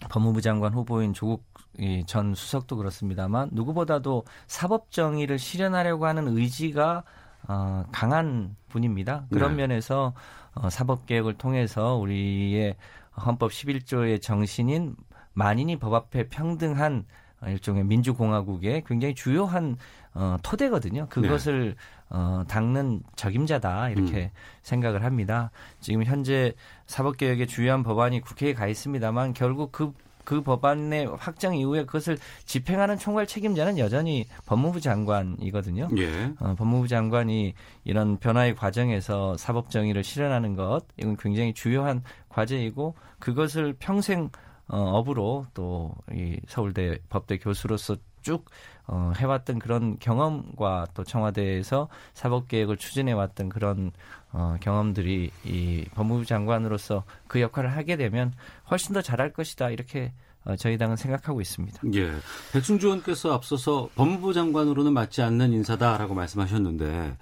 [0.09, 1.45] 법무부 장관 후보인 조국
[1.79, 7.05] 이전 수석도 그렇습니다만 누구보다도 사법 정의를 실현하려고 하는 의지가
[7.49, 9.27] 어, 강한 분입니다.
[9.31, 9.67] 그런 네.
[9.67, 10.15] 면에서
[10.55, 12.77] 어, 사법 개혁을 통해서 우리의
[13.17, 14.97] 헌법 11조의 정신인
[15.35, 17.05] 만인이 법 앞에 평등한
[17.41, 19.77] 어, 일종의 민주공화국의 굉장히 주요한
[20.15, 21.09] 어, 토대거든요.
[21.11, 21.77] 그것을
[22.09, 24.31] 어, 닦는 적임자다 이렇게
[24.63, 25.51] 생각을 합니다.
[25.81, 26.55] 지금 현재
[26.87, 29.93] 사법개혁의 주요한 법안이 국회에 가 있습니다만 결국 그,
[30.27, 35.89] 그 법안의 확정 이후에 그것을 집행하는 총괄 책임자는 여전히 법무부 장관이거든요.
[35.97, 36.35] 예.
[36.41, 43.75] 어, 법무부 장관이 이런 변화의 과정에서 사법 정의를 실현하는 것 이건 굉장히 주요한 과제이고 그것을
[43.79, 44.29] 평생
[44.69, 48.45] 어, 업으로 또 이 서울대 법대 교수로서 쭉
[48.87, 53.93] 어, 해왔던 그런 경험과 또 청와대에서 사법 개혁을 추진해왔던 그런
[54.39, 58.35] 어, 경험들이 이 법무부 장관으로서 그 역할을 하게 되면
[58.71, 60.13] 훨씬 더 잘할 것이다 이렇게
[60.45, 61.81] 어, 저희 당은 생각하고 있습니다.
[61.95, 62.13] 예.
[62.53, 67.17] 백승주 의원께서 앞서서 법무부 장관으로는 맞지 않는 인사다라고 말씀하셨는데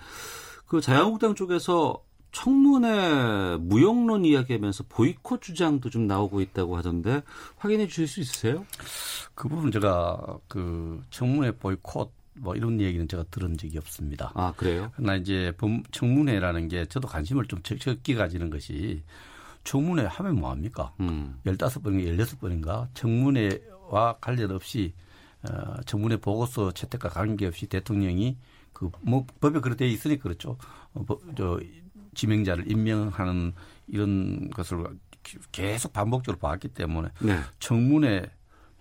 [0.66, 7.22] 그 자유한국당 쪽에서 청문회 무용론 이야기하면서 보이콧 주장도 좀 나오고 있다고 하던데
[7.59, 8.66] 확인해 주실 수 있으세요?
[9.37, 14.33] 그 부분 제가 그 청문회 보이콧 뭐 이런 얘기는 제가 들은 적이 없습니다.
[14.35, 14.90] 아 그래요?
[14.97, 19.03] 그러나 이제 법- 청문회라는 게 저도 관심을 좀 적- 적게 가지는 것이
[19.64, 20.92] 청문회 하면 뭐 합니까?
[21.01, 21.38] 음.
[21.44, 24.92] 15번인가 16번인가 청문회와 관련 없이
[25.49, 28.37] 어, 청문회 보고서 채택과 관계없이 대통령이
[28.73, 30.57] 그 뭐 법에 그렇게 돼 있으니 그렇죠.
[30.94, 31.61] 어, 법- 저
[32.14, 33.53] 지명자를 임명하는
[33.88, 34.85] 이런 것을
[35.53, 37.38] 계속 반복적으로 봤기 때문에 네.
[37.61, 38.27] 청문회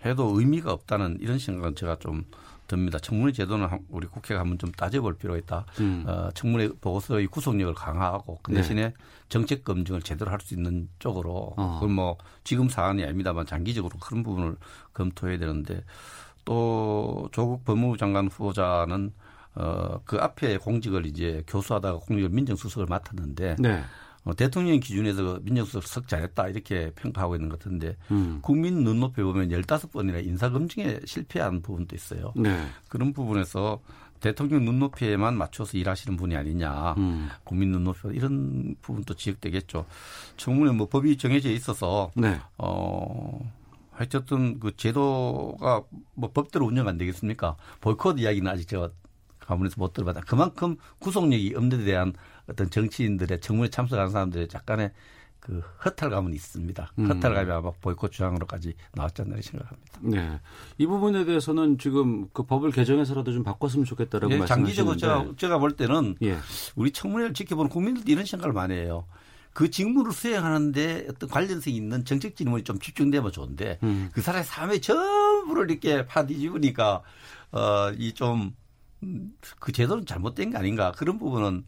[0.04, 2.24] 해도 의미가 없다는 이런 생각은 제가 좀
[2.66, 2.98] 듭니다.
[2.98, 5.66] 청문회 제도는 한- 우리 국회가 한번 좀 따져볼 필요가 있다.
[5.80, 6.04] 음.
[6.06, 8.58] 어, 청문회 보고서의 구속력을 강화하고 그 네.
[8.58, 8.94] 대신에
[9.28, 11.78] 정책 검증을 제대로 할 수 있는 쪽으로 어.
[11.80, 14.56] 그건 뭐 지금 사안이 아닙니다만 장기적으로 그런 부분을
[14.92, 15.82] 검토해야 되는데
[16.44, 19.12] 또 조국 법무부 장관 후보자는
[19.56, 23.82] 어, 그 앞에 공직을 이제 교수하다가 공직을 민정수석을 맡았는데 네.
[24.24, 28.38] 어, 대통령 기준에서 민정수석 잘했다 이렇게 평가하고 있는 것 같은데 음.
[28.42, 32.32] 국민 눈높이 보면 15번이나 인사검증에 실패한 부분도 있어요.
[32.34, 32.66] 네.
[32.88, 33.80] 그런 부분에서
[34.20, 36.94] 대통령 눈높이에만 맞춰서 일하시는 분이 아니냐.
[36.96, 37.28] 음.
[37.44, 39.84] 국민 눈높이 이런 부분도 지적되겠죠.
[40.38, 42.40] 청문회 뭐 법이 정해져 있어서 네.
[42.56, 43.38] 어
[43.90, 45.82] 하여튼 그 제도가
[46.14, 47.56] 뭐 법대로 운영 안 되겠습니까?
[47.82, 48.88] 보이콧 이야기는 아직 제가
[49.40, 50.22] 가문에서 못 들어봤다.
[50.22, 52.14] 그만큼 구속력이 없는 데 대한
[52.46, 54.92] 어떤 정치인들의 청문회 참석한 사람들의 약간의
[55.44, 56.92] 그 허탈감은 있습니다.
[56.98, 57.06] 음.
[57.06, 59.98] 허탈감이 아마 보이콧 주장으로까지 나왔지 않나 생각합니다.
[60.00, 60.40] 네.
[60.78, 64.74] 이 부분에 대해서는 지금 그 법을 개정해서라도 좀 바꿨으면 좋겠다라고 예, 말씀하시는데.
[64.74, 66.38] 장기적으로 제가, 제가 볼 때는 예.
[66.76, 69.04] 우리 청문회를 지켜보는 국민들도 이런 생각을 많이 해요.
[69.52, 74.10] 그 직무를 수행하는데 어떤 관련성이 있는 정책 질문이 좀 집중되면 좋은데 음.
[74.12, 77.02] 그 사람의 삶의 전부를 이렇게 파뒤집으니까
[77.52, 78.54] 어, 어이좀
[79.60, 81.64] 그 제도는 잘못된 게 아닌가 그런 부분은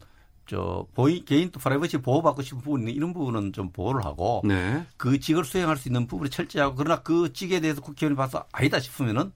[0.47, 4.85] 저 보이 개인 또 프라이버시 보호받고 싶은 부분이 이런 부분은 좀 보호를 하고 네.
[4.95, 9.31] 그 직을 수행할 수 있는 부분이 철저하고 그러나 그 직에 대해서 국회의원이 봐서 아니다 싶으면은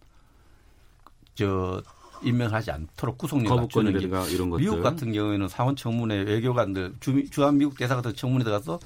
[1.36, 1.84] 저
[2.24, 4.63] 임명하지 않도록 구속력 갖추는 게 이런 것들.
[4.63, 8.80] 미국 같은 경우에는 상원 청문회 외교관들 주, 주한 미국 대사 같은 청문회 들어가서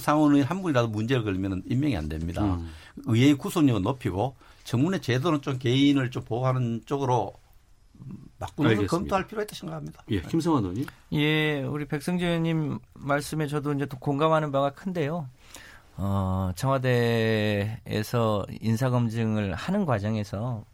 [0.00, 2.44] 상원의 한 분이라도 문제를 걸면 임명이 안 됩니다.
[2.44, 2.70] 음.
[3.06, 7.34] 의회의 구속력을 높이고 청문회 제도는 좀 개인을 좀 보호하는 쪽으로
[8.46, 8.86] 바꾸는.
[8.86, 10.02] 검토할 필요가 있다 생각합니다.
[10.10, 10.20] 예.
[10.20, 10.86] 김성환 의원님.
[11.12, 15.28] 예, 우리 백승재 의원님 말씀에 저도 이제 또 공감하는 바가 큰데요.
[15.96, 20.64] 어, 청와대에서 인사검증을 하는 과정에서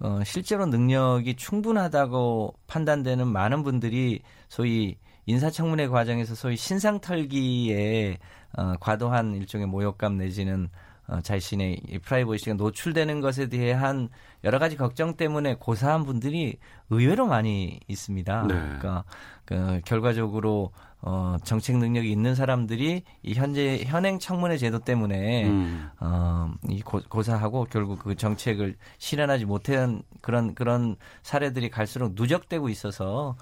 [0.00, 8.18] 어, 실제로 능력이 충분하다고 판단되는 많은 분들이 소위 인사청문회 과정에서 소위 신상털기에
[8.58, 10.68] 어, 과도한 일종의 모욕감 내지는
[11.08, 14.08] 어, 자신의 이 프라이버시가 노출되는 것에 대한
[14.44, 16.58] 여러 가지 걱정 때문에 고사한 분들이
[16.90, 18.42] 의외로 많이 있습니다.
[18.42, 18.54] 네.
[18.54, 19.04] 그러니까
[19.44, 25.88] 그 결과적으로 어, 정책 능력이 있는 사람들이 이 현재 현행 청문회 제도 때문에 음.
[26.00, 33.36] 어, 이 고, 고사하고 결국 그 정책을 실현하지 못한 그런 그런 사례들이 갈수록 누적되고 있어서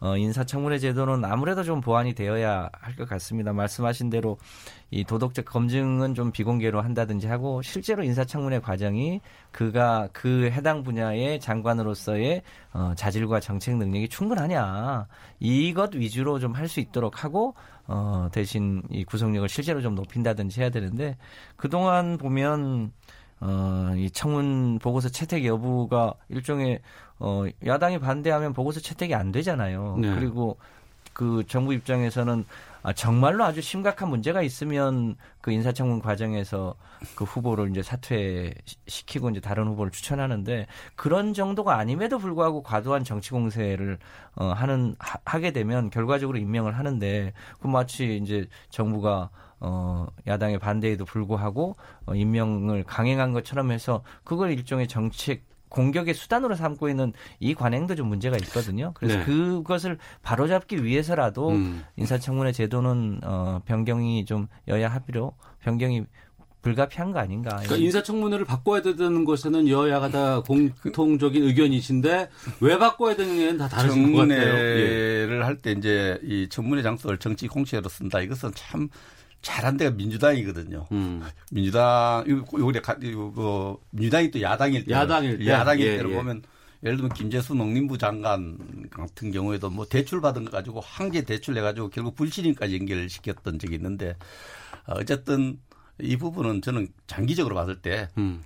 [0.00, 3.52] 어, 인사청문회 제도는 아무래도 좀 보완이 되어야 할 것 같습니다.
[3.52, 4.38] 말씀하신 대로
[4.90, 9.20] 이 도덕적 검증은 좀 비공개로 한다든지 하고 실제로 인사청문회 과정이
[9.52, 15.06] 그가 그 해당 분야의 장관으로서의 어, 자질과 정책 능력이 충분하냐
[15.38, 17.54] 이것 위주로 좀 할 수 있도록 하고
[17.86, 21.16] 어, 대신 이 구속력을 실제로 좀 높인다든지 해야 되는데
[21.56, 22.92] 그동안 보면
[23.40, 26.80] 어, 이 청문 보고서 채택 여부가 일종의
[27.18, 29.96] 어, 야당이 반대하면 보고서 채택이 안 되잖아요.
[30.00, 30.14] 네.
[30.14, 30.58] 그리고
[31.12, 32.44] 그 정부 입장에서는
[32.82, 36.74] 아, 정말로 아주 심각한 문제가 있으면 그 인사청문 과정에서
[37.14, 43.98] 그 후보를 이제 사퇴시키고 이제 다른 후보를 추천하는데 그런 정도가 아님에도 불구하고 과도한 정치 공세를
[44.36, 49.28] 어, 하는 하, 하게 되면 결과적으로 임명을 하는데 그 마치 이제 정부가
[49.60, 56.90] 어, 야당의 반대에도 불구하고 어, 임명을 강행한 것처럼 해서 그걸 일종의 정책 공격의 수단으로 삼고
[56.90, 58.92] 있는 이 관행도 좀 문제가 있거든요.
[58.94, 59.24] 그래서 네.
[59.24, 61.82] 그것을 바로잡기 위해서라도 음.
[61.96, 66.04] 인사청문회 제도는 어, 변경이 좀 여야 합의로 변경이
[66.62, 67.50] 불가피한 거 아닌가.
[67.56, 72.28] 그러니까 인사청문회를 바꿔야 되는 것에는 여야가 다 공통적인 의견이신데
[72.60, 74.38] 왜 바꿔야 되느냐는 다 다르신 것 같아요.
[74.38, 74.44] 예.
[74.44, 78.20] 청문회를 할때 이제 이 청문회 장소를 정치 공채로 쓴다.
[78.20, 78.90] 이것은 참
[79.42, 80.86] 잘한 데가 민주당이거든요.
[80.92, 81.22] 음.
[81.50, 85.46] 민주당 이거 요리 이거 민주당이 또 야당일 때 야당일 때.
[85.46, 86.14] 야당일 예, 때를 예.
[86.14, 86.42] 보면
[86.82, 91.60] 예를 들면 김재수 농림부 장관 같은 경우에도 뭐 대출 받은 거 가지고 황제 대출 내
[91.60, 94.16] 가지고 결국 불신임까지 연결시켰던 적이 있는데
[94.86, 95.58] 어, 어쨌든
[96.00, 98.42] 이 부분은 저는 장기적으로 봤을 때 음.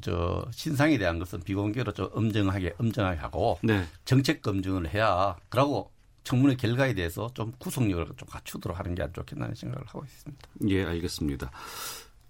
[0.00, 3.84] 저 신상에 대한 것은 비공개로 좀 엄정하게 엄정하게 하고 네.
[4.04, 5.90] 정책 검증을 해야 그러고
[6.24, 10.48] 청문회 결과에 대해서 좀 구속력을 좀 갖추도록 하는 게 안 좋겠다는 생각을 하고 있습니다.
[10.68, 11.50] 예, 알겠습니다.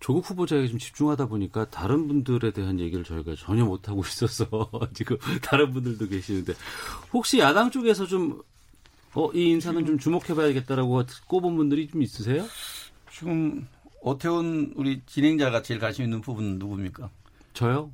[0.00, 4.46] 조국 후보자에게 좀 집중하다 보니까 다른 분들에 대한 얘기를 저희가 전혀 못 하고 있어서
[4.94, 6.54] 지금 다른 분들도 계시는데
[7.12, 8.40] 혹시 야당 쪽에서 좀
[9.14, 12.46] 어, 이 인사는 좀 주목해봐야겠다라고 꼽은 분들이 좀 있으세요?
[13.10, 13.66] 지금
[14.02, 17.10] 오태훈 우리 진행자가 제일 관심 있는 부분은 누굽니까?
[17.54, 17.90] 저요?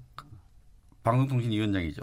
[1.05, 2.02] 방송통신위원장이죠.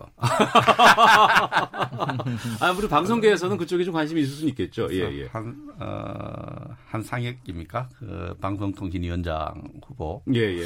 [2.60, 4.88] 아, 우리 방송계에서는 그쪽에 좀 관심이 있을 수는 있겠죠.
[4.92, 5.26] 예, 예.
[5.26, 7.90] 한, 어, 한상혁입니까?
[7.98, 10.66] 그 방송통신위원장 후보 예, 예.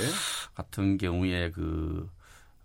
[0.54, 2.08] 같은 경우에 그,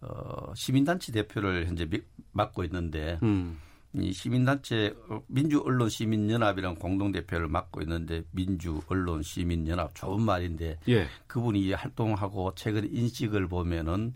[0.02, 2.02] 어, 시민단체 대표를 현재 미-
[2.32, 3.58] 맡고 있는데 음.
[3.94, 11.06] 이 시민단체 어, 민주언론시민연합이라는 공동대표를 맡고 있는데 민주언론시민연합 좋은 말인데 예.
[11.26, 14.14] 그분이 활동하고 최근 인식을 보면은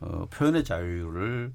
[0.00, 1.52] 어, 표현의 자유를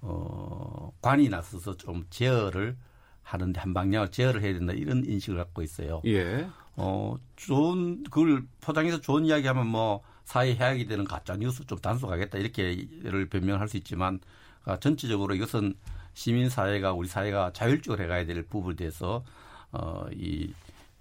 [0.00, 2.76] 어, 관이 나서서 좀 제어를
[3.22, 6.00] 하는데 한 방향을 제어를 해야 된다 이런 인식을 갖고 있어요.
[6.06, 6.48] 예.
[6.76, 12.38] 어, 좋은, 그걸 포장해서 좋은 이야기 하면 뭐 사회 해악이 되는 가짜 뉴스 좀 단속하겠다
[12.38, 14.20] 이렇게를 변명할 수 있지만
[14.64, 15.74] 아, 전체적으로 이것은
[16.14, 19.24] 시민 사회가 우리 사회가 자율적으로 해가야 될 부분에 대해서
[19.72, 20.52] 어, 이,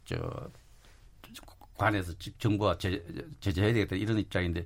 [0.06, 0.16] 저,
[1.78, 3.04] 관에서 직- 정부가 제,
[3.40, 4.66] 제재해야 되겠다 이런 입장인데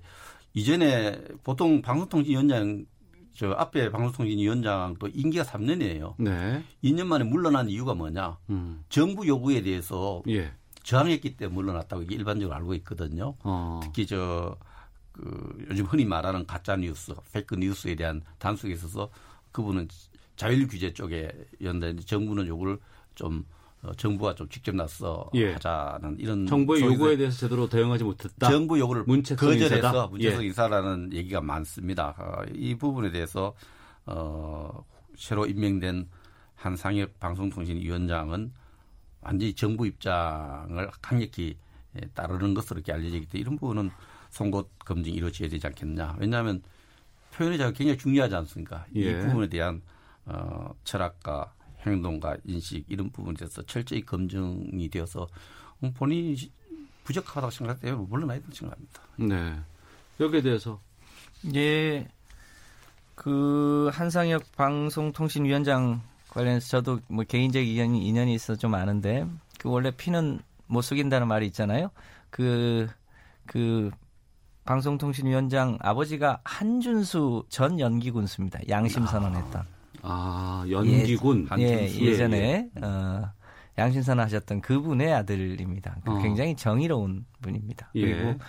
[0.53, 2.85] 이전에 보통 방송통신위원장
[3.33, 6.15] 저 앞에 방송통신위원장도 임기가 3년이에요.
[6.19, 6.63] 네.
[6.83, 8.37] 2년 만에 물러난 이유가 뭐냐?
[8.49, 8.83] 음.
[8.89, 10.51] 정부 요구에 대해서 예.
[10.83, 13.35] 저항했기 때문에 물러났다고 이게 일반적으로 알고 있거든요.
[13.43, 13.79] 어.
[13.83, 14.57] 특히 저,
[15.11, 19.09] 그, 요즘 흔히 말하는 가짜 뉴스, 페이크 뉴스에 대한 단속에 있어서
[19.51, 19.87] 그분은
[20.35, 21.31] 자율 규제 쪽에
[21.61, 22.79] 연대인데 정부는 요구를
[23.15, 23.45] 좀
[23.83, 25.53] 어, 정부가 좀 직접 나서 예.
[25.53, 28.49] 하자는 이런 정부의 요구에 대해서 제대로 대응하지 못했다.
[28.49, 30.07] 정부 요구를 거절해서 인사다?
[30.07, 30.47] 문책성 예.
[30.47, 32.15] 인사라는 얘기가 많습니다.
[32.19, 33.55] 어, 이 부분에 대해서
[34.05, 34.85] 어,
[35.17, 36.07] 새로 임명된
[36.55, 38.51] 한상혁 방송통신위원장은
[39.21, 41.57] 완전히 정부 입장을 강력히
[41.95, 43.89] 예, 따르는 것으로 이렇게 알려지기 때문에 이런 부분은
[44.29, 46.17] 송곳 검증이 이루어져야 되지 않겠냐.
[46.19, 46.61] 왜냐하면
[47.33, 48.85] 표현의 자유가 굉장히 중요하지 않습니까?
[48.95, 49.01] 예.
[49.01, 49.81] 이 부분에 대한
[50.25, 51.53] 어, 철학과
[51.85, 55.27] 행동과 인식 이런 부분에 대해서 철저히 검증이 되어서
[55.83, 56.35] 음, 본인이
[57.03, 59.01] 부적하다고 생각할 때 물러나야 된다고 생각합니다.
[59.17, 59.59] 네.
[60.19, 60.79] 여기에 대해서
[61.55, 62.07] 예,
[63.15, 69.27] 그 한상혁 방송통신위원장 관련해서 저도 뭐 개인적 인연이, 인연이 있어 좀 아는데
[69.59, 71.91] 그 원래 피는 못 속인다는 말이 있잖아요.
[72.29, 72.87] 그,
[73.45, 73.91] 그
[74.65, 78.59] 방송통신위원장 아버지가 한준수 전 연기 군수입니다.
[78.69, 79.61] 양심 선언했던.
[79.61, 79.80] 아
[80.69, 82.01] 연기군 예, 한준수.
[82.05, 83.31] 예전에 어,
[83.77, 85.97] 양심선언 하셨던 그분의 아들입니다.
[86.03, 86.21] 그 어.
[86.21, 87.89] 굉장히 정의로운 분입니다.
[87.95, 88.01] 예.
[88.01, 88.39] 그리고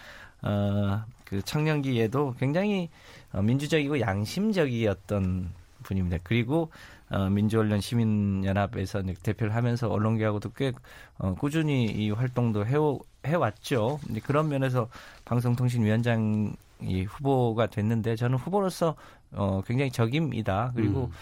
[0.42, 2.90] 어, 그 청년기에도 굉장히
[3.32, 5.50] 어, 민주적이고 양심적이었던
[5.82, 6.18] 분입니다.
[6.22, 6.70] 그리고
[7.10, 10.72] 어, 민주언론 시민연합에서 대표를 하면서 언론계하고도 꽤
[11.18, 14.00] 어, 꾸준히 이 활동도 해오, 해왔죠.
[14.06, 14.88] 근데 그런 면에서
[15.24, 18.96] 방송통신위원장 이 후보가 됐는데 저는 후보로서
[19.32, 20.72] 어, 굉장히 적임이다.
[20.74, 21.12] 그리고 음.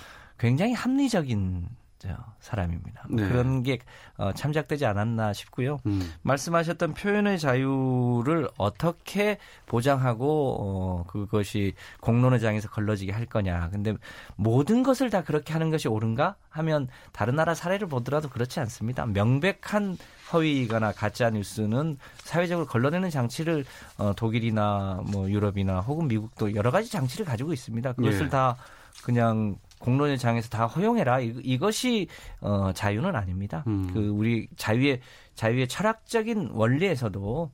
[0.40, 1.68] 굉장히 합리적인
[1.98, 2.08] 저,
[2.40, 3.04] 사람입니다.
[3.10, 3.28] 네.
[3.28, 3.78] 그런 게
[4.16, 5.80] 어, 참작되지 않았나 싶고요.
[5.84, 6.14] 음.
[6.22, 9.36] 말씀하셨던 표현의 자유를 어떻게
[9.66, 13.68] 보장하고 어, 그것이 공론의 장에서 걸러지게 할 거냐.
[13.68, 13.94] 근데
[14.36, 19.04] 모든 것을 다 그렇게 하는 것이 옳은가 하면 다른 나라 사례를 보더라도 그렇지 않습니다.
[19.04, 19.98] 명백한
[20.32, 23.66] 허위거나 가짜 뉴스는 사회적으로 걸러내는 장치를
[23.98, 27.92] 어, 독일이나 뭐 유럽이나 혹은 미국도 여러 가지 장치를 가지고 있습니다.
[27.92, 28.28] 그것을 예.
[28.30, 28.56] 다
[29.02, 31.20] 그냥 공론의 장에서 다 허용해라.
[31.20, 32.06] 이- 이것이
[32.40, 33.64] 어, 자유는 아닙니다.
[33.66, 33.90] 음.
[33.92, 35.00] 그 우리 자유의
[35.34, 37.50] 자유의 철학적인 원리에서도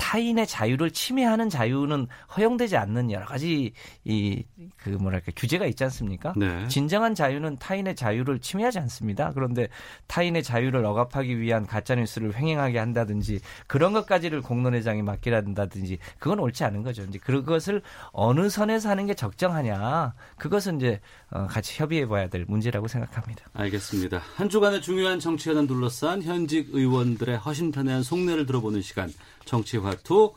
[0.00, 3.72] 타인의 자유를 침해하는 자유는 허용되지 않는 여러 가지
[4.04, 4.42] 이
[4.82, 6.32] 그 뭐랄까 규제가 있지 않습니까?
[6.36, 6.66] 네.
[6.68, 9.32] 진정한 자유는 타인의 자유를 침해하지 않습니다.
[9.34, 9.68] 그런데
[10.06, 16.82] 타인의 자유를 억압하기 위한 가짜 뉴스를 횡행하게 한다든지 그런 것까지를 공론회장이 맡기란다든지 그건 옳지 않은
[16.82, 17.04] 거죠.
[17.04, 17.82] 이제 그것을
[18.12, 23.44] 어느 선에서 하는 게 적정하냐 그것은 이제 어, 같이 협의해 봐야 될 문제라고 생각합니다.
[23.52, 24.22] 알겠습니다.
[24.36, 29.12] 한 주간의 중요한 정치연을 둘러싼 현직 의원들의 허심탄회한 속내를 들어보는 시간
[29.44, 30.32] 정치화투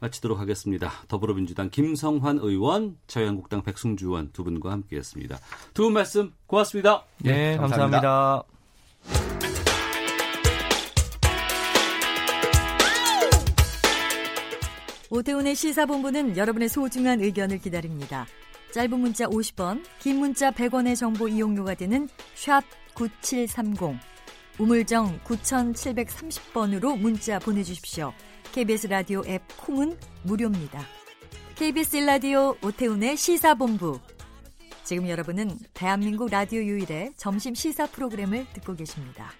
[0.00, 0.90] 마치도록 하겠습니다.
[1.08, 5.38] 더불어민주당 김성환 의원, 자유한국당 백승주 의원 두 분과 함께했습니다.
[5.74, 7.04] 두 분 말씀 고맙습니다.
[7.18, 8.00] 네, 감사합니다.
[8.00, 9.50] 감사합니다.
[15.10, 18.26] 오태훈의 시사본부는 여러분의 소중한 의견을 기다립니다.
[18.72, 22.62] 짧은 문자 50원, 긴 문자 100원의 정보 이용료가 되는 샵
[22.94, 23.98] 9730,
[24.58, 28.12] 우물정 9730번으로 문자 보내주십시오.
[28.52, 30.84] KBS 라디오 앱 콩은 무료입니다.
[31.54, 34.00] KBS 라디오 오태훈의 시사본부.
[34.82, 39.30] 지금 여러분은 대한민국 라디오 유일의 점심 시사 프로그램을 듣고 계십니다.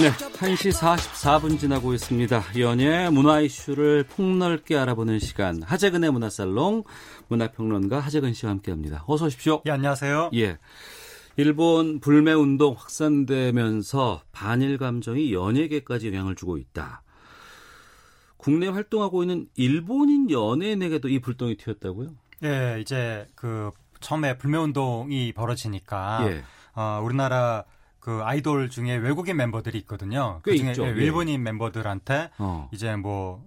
[0.00, 2.44] 네, 1시 44분 지나고 있습니다.
[2.60, 6.84] 연예 문화 이슈를 폭넓게 알아보는 시간 하재근의 문화살롱
[7.26, 9.04] 문화평론가 하재근 씨와 함께합니다.
[9.06, 9.60] 어서 오십시오.
[9.66, 10.30] 예, 안녕하세요.
[10.34, 10.56] 예.
[11.38, 17.04] 일본 불매 운동 확산되면서 반일 감정이 연예계까지 영향을 주고 있다.
[18.36, 22.10] 국내 활동하고 있는 일본인 연예인에게도 이 불똥이 튀었다고요?
[22.42, 23.70] 예, 이제 그
[24.00, 26.42] 처음에 불매 운동이 벌어지니까 예.
[26.74, 27.62] 어, 우리나라
[28.00, 30.40] 그 아이돌 중에 외국인 멤버들이 있거든요.
[30.44, 30.86] 꽤 그중에 있죠.
[30.86, 30.92] 예, 예.
[30.94, 32.68] 일본인 멤버들한테 어.
[32.72, 33.44] 이제 뭐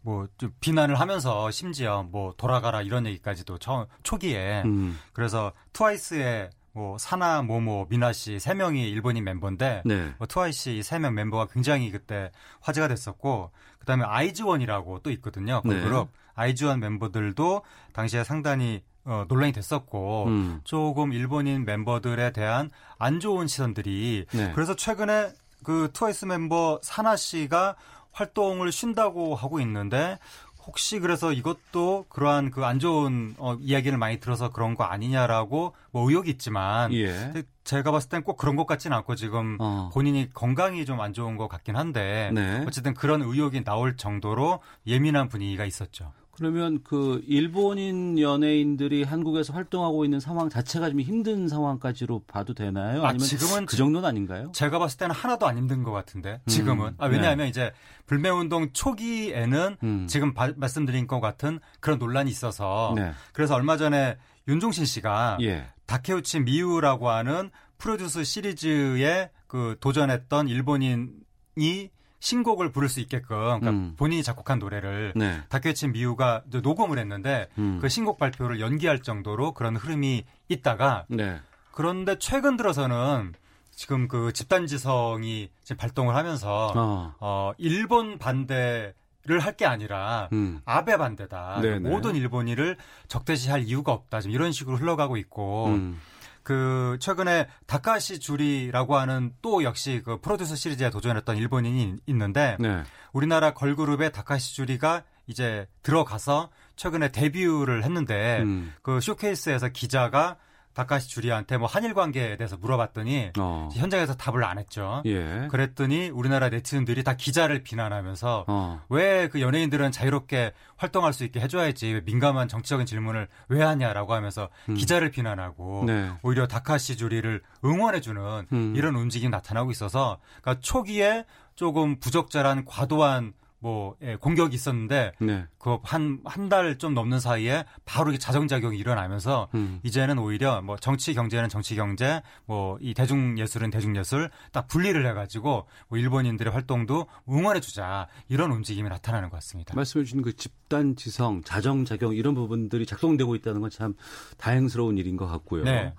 [0.00, 4.98] 뭐좀 비난을 하면서 심지어 뭐 돌아가라 이런 얘기까지도 처, 초기에 음.
[5.12, 10.12] 그래서 트와이스의 뭐 사나 모모 미나 씨 세 명이 일본인 멤버인데 네.
[10.18, 15.62] 뭐 트와이스 이세명 멤버가 굉장히 그때 화제가 됐었고 그다음에 아이즈원이라고 또 있거든요.
[15.62, 15.80] 그 네.
[15.82, 17.62] 그룹 아이즈원 멤버들도
[17.94, 20.60] 당시에 상당히 어, 논란이 됐었고 음.
[20.64, 24.52] 조금 일본인 멤버들에 대한 안 좋은 시선들이 네.
[24.54, 25.32] 그래서 최근에
[25.64, 27.76] 그 트와이스 멤버 사나 씨가
[28.12, 30.18] 활동을 쉰다고 하고 있는데
[30.66, 36.08] 혹시 그래서 이것도 그러한 그 안 좋은 어, 이야기를 많이 들어서 그런 거 아니냐라고 뭐
[36.08, 37.32] 의혹이 있지만 예.
[37.64, 39.90] 제가 봤을 땐 꼭 그런 것 같지는 않고 지금 어.
[39.92, 42.64] 본인이 건강이 좀 안 좋은 것 같긴 한데 네.
[42.66, 46.12] 어쨌든 그런 의혹이 나올 정도로 예민한 분위기가 있었죠.
[46.36, 53.04] 그러면 그 일본인 연예인들이 한국에서 활동하고 있는 상황 자체가 좀 힘든 상황까지로 봐도 되나요?
[53.04, 54.52] 아, 아니면 지금은 그 정도는 아닌가요?
[54.54, 57.72] 제가 봤을 때는 하나도 안 힘든 것 같은데 지금은 음, 아, 왜냐하면 이제
[58.06, 60.06] 불매운동 초기에는 음.
[60.08, 63.12] 지금 바- 말씀드린 것 같은 그런 논란이 있어서 네.
[63.32, 64.16] 그래서 얼마 전에
[64.48, 65.64] 윤종신 씨가 예.
[65.86, 73.94] 다케우치 미우라고 하는 프로듀스 시리즈에 그 도전했던 일본인이 신곡을 부를 수 있게끔 그러니까 음.
[73.96, 75.40] 본인이 작곡한 노래를 네.
[75.48, 77.78] 다케우치 미우가 녹음을 했는데 음.
[77.80, 81.40] 그 신곡 발표를 연기할 정도로 그런 흐름이 있다가 네.
[81.72, 83.34] 그런데 최근 들어서는
[83.70, 87.14] 지금 그 집단지성이 지금 발동을 하면서 어.
[87.20, 88.94] 어 일본 반대
[89.28, 90.60] 를 할 게 아니라 음.
[90.64, 91.60] 아베 반대다.
[91.60, 91.90] 네네.
[91.90, 92.76] 모든 일본인을
[93.08, 94.20] 적대시할 이유가 없다.
[94.20, 96.00] 지금 이런 식으로 흘러가고 있고 음.
[96.46, 102.84] 그 최근에 다카시 주리라고 하는 또 역시 그 프로듀서 시리즈에 도전했던 일본인이 있는데 네.
[103.12, 108.72] 우리나라 걸그룹의 다카시 주리가 이제 들어가서 최근에 데뷔를 했는데 음.
[108.82, 110.36] 그 쇼케이스에서 기자가
[110.76, 113.70] 다카시 주리한테 뭐 한일 관계에 대해서 물어봤더니 어.
[113.72, 115.02] 현장에서 답을 안 했죠.
[115.06, 115.48] 예.
[115.50, 118.82] 그랬더니 우리나라 네티즌들이 다 기자를 비난하면서 어.
[118.90, 125.10] 왜그 연예인들은 자유롭게 활동할 수 있게 해줘야지 왜 민감한 정치적인 질문을 왜 하냐라고 하면서 기자를
[125.10, 125.86] 비난하고 음.
[125.86, 126.10] 네.
[126.22, 128.74] 오히려 다카시 주리를 응원해주는 음.
[128.76, 131.24] 이런 움직임이 나타나고 있어서 그러니까 초기에
[131.54, 133.32] 조금 부적절한 과도한
[133.66, 135.44] 뭐 예, 공격이 있었는데 네.
[135.58, 139.80] 그한 한 달 좀 넘는 사이에 바로 이게 자정작용이 일어나면서 음.
[139.82, 145.04] 이제는 오히려 뭐 정치 경제는 정치 경제, 뭐 이 대중 예술은 대중 예술 딱 분리를
[145.04, 149.74] 해가지고 뭐 일본인들의 활동도 응원해주자 이런 움직임이 나타나는 것 같습니다.
[149.74, 153.94] 말씀해 주신 그 집단 지성, 자정 작용 이런 부분들이 작동되고 있다는 건 참
[154.38, 155.64] 다행스러운 일인 것 같고요.
[155.64, 155.92] 네.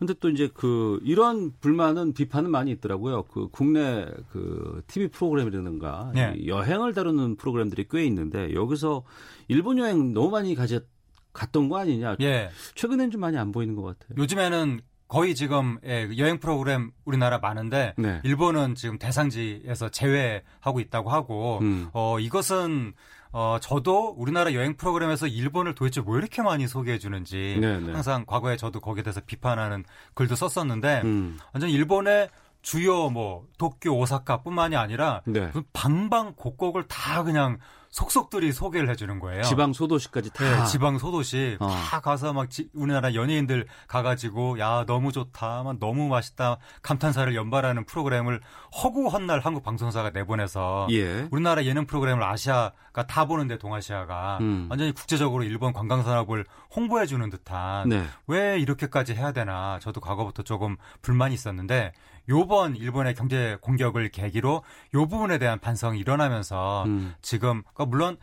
[0.00, 3.24] 근데 또 이제 그 이런 불만은 비판은 많이 있더라고요.
[3.24, 6.34] 그 국내 그 TV 프로그램이라든가 네.
[6.38, 9.04] 이 여행을 다루는 프로그램들이 꽤 있는데 여기서
[9.48, 10.86] 일본 여행 너무 많이 가졌
[11.34, 12.16] 갔던 거 아니냐.
[12.22, 14.16] 예, 최근엔 좀 많이 안 보이는 것 같아요.
[14.16, 18.22] 요즘에는 거의 지금 예, 여행 프로그램 우리나라 많은데 네.
[18.24, 21.90] 일본은 지금 대상지에서 제외하고 있다고 하고 음.
[21.92, 22.94] 어 이것은
[23.32, 27.92] 어 저도 우리나라 여행 프로그램에서 일본을 도대체 왜 이렇게 많이 소개해 주는지 네, 네.
[27.92, 31.38] 항상 과거에 저도 거기에 대해서 비판하는 글도 썼었는데 음.
[31.52, 32.28] 완전 일본의
[32.62, 35.50] 주요 뭐 도쿄, 오사카뿐만이 아니라 네.
[35.52, 37.58] 그 방방 곳곳을 다 그냥
[37.90, 39.42] 속속들이 소개를 해주는 거예요.
[39.42, 41.68] 지방 소도시까지 다 네, 지방 소도시 어.
[41.68, 47.84] 다 가서 막 지- 우리나라 연예인들 가가지고 야 너무 좋다, 막 너무 맛있다 감탄사를 연발하는
[47.84, 48.40] 프로그램을
[48.82, 51.26] 허구 헛날 한국 방송사가 내보내서 예.
[51.32, 54.68] 우리나라 예능 프로그램을 아시아가 다 보는데 동아시아가 음.
[54.70, 56.44] 완전히 국제적으로 일본 관광 산업을
[56.76, 58.04] 홍보해 주는 듯한 네.
[58.28, 61.92] 왜 이렇게까지 해야 되나 저도 과거부터 조금 불만이 있었는데
[62.30, 64.62] 요번 일본의 경제 공격을 계기로
[64.94, 67.14] 요 부분에 대한 반성이 일어나면서 음.
[67.20, 68.16] 지금 그러니까 물론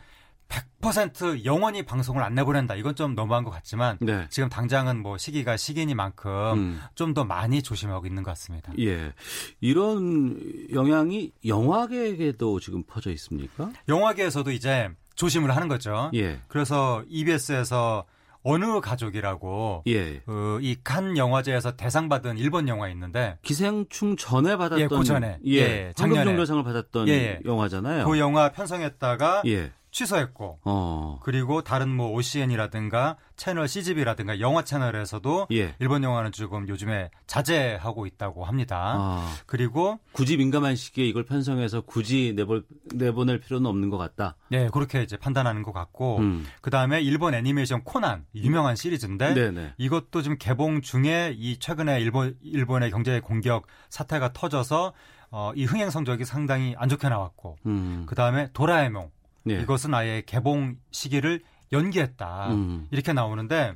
[0.80, 4.26] 100% 영원히 방송을 안 내보낸다 이건 좀 너무한 것 같지만 네.
[4.30, 6.80] 지금 당장은 뭐 시기가 시기니만큼 음.
[6.94, 8.72] 좀더 많이 조심하고 있는 것 같습니다.
[8.78, 9.12] 예.
[9.60, 10.38] 이런
[10.72, 13.70] 영향이 영화계에도 지금 퍼져 있습니까?
[13.88, 16.10] 영화계에서도 이제 조심을 하는 거죠.
[16.14, 16.40] 예.
[16.48, 18.06] 그래서 EBS에서
[18.42, 20.20] 어느 가족이라고 예.
[20.20, 25.38] 그이칸 영화제에서 대상 받은 일본 영화 있는데 기생충 전에 받았던 예, 그 전에.
[25.46, 26.18] 예, 예, 작년에.
[26.20, 27.40] 황금종려상을 받았던 예, 예.
[27.44, 28.06] 영화잖아요.
[28.06, 29.72] 그 영화 편성했다가 예.
[29.90, 31.18] 취소했고 어.
[31.22, 35.74] 그리고 다른 뭐 OCN이라든가 채널 CGV라든가 영화 채널에서도 예.
[35.78, 38.94] 일본 영화는 지금 요즘에 자제하고 있다고 합니다.
[38.98, 42.64] 아, 그리고 굳이 민감한 시기에 이걸 편성해서 굳이 내볼,
[42.94, 44.36] 내보낼 필요는 없는 것 같다.
[44.48, 46.46] 네 그렇게 이제 판단하는 것 같고 음.
[46.60, 49.74] 그 다음에 일본 애니메이션 코난 유명한 시리즈인데 네네.
[49.78, 54.92] 이것도 지금 개봉 중에 이 최근에 일본 일본의 경제 공격 사태가 터져서
[55.30, 58.04] 어, 이 흥행 성적이 상당히 안 좋게 나왔고 음.
[58.06, 59.10] 그 다음에 도라에몽
[59.44, 59.60] 네.
[59.62, 61.40] 이것은 아예 개봉 시기를
[61.72, 62.86] 연기했다 음.
[62.90, 63.74] 이렇게 나오는데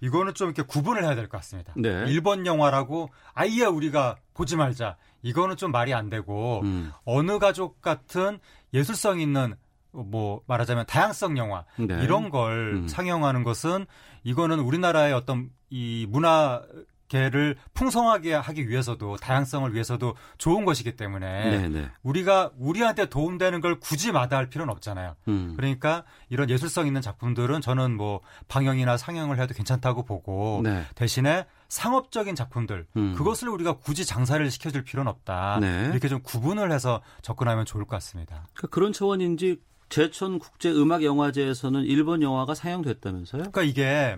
[0.00, 1.72] 이거는 좀 이렇게 구분을 해야 될 것 같습니다.
[1.76, 2.04] 네.
[2.08, 4.96] 일본 영화라고 아예 우리가 보지 말자.
[5.22, 6.92] 이거는 좀 말이 안 되고 음.
[7.04, 8.38] 어느 가족 같은
[8.72, 9.54] 예술성 있는
[9.92, 12.02] 뭐 말하자면 다양성 영화 네.
[12.02, 12.88] 이런 걸 음.
[12.88, 13.84] 상영하는 것은
[14.24, 16.62] 이거는 우리나라의 어떤 이 문화
[17.10, 21.90] 계를 풍성하게 하기 위해서도 다양성을 위해서도 좋은 것이기 때문에 네, 네.
[22.02, 25.16] 우리가 우리한테 도움되는 걸 굳이 마다할 필요는 없잖아요.
[25.26, 25.54] 음.
[25.56, 30.84] 그러니까 이런 예술성 있는 작품들은 저는 뭐 방영이나 상영을 해도 괜찮다고 보고 네.
[30.94, 33.14] 대신에 상업적인 작품들 음.
[33.16, 35.58] 그것을 우리가 굳이 장사를 시켜줄 필요는 없다.
[35.60, 35.88] 네.
[35.90, 38.46] 이렇게 좀 구분을 해서 접근하면 좋을 것 같습니다.
[38.54, 43.50] 그러니까 그런 차원인지 제천 국제 음악 영화제에서는 일본 영화가 상영됐다면서요?
[43.50, 44.16] 그러니까 이게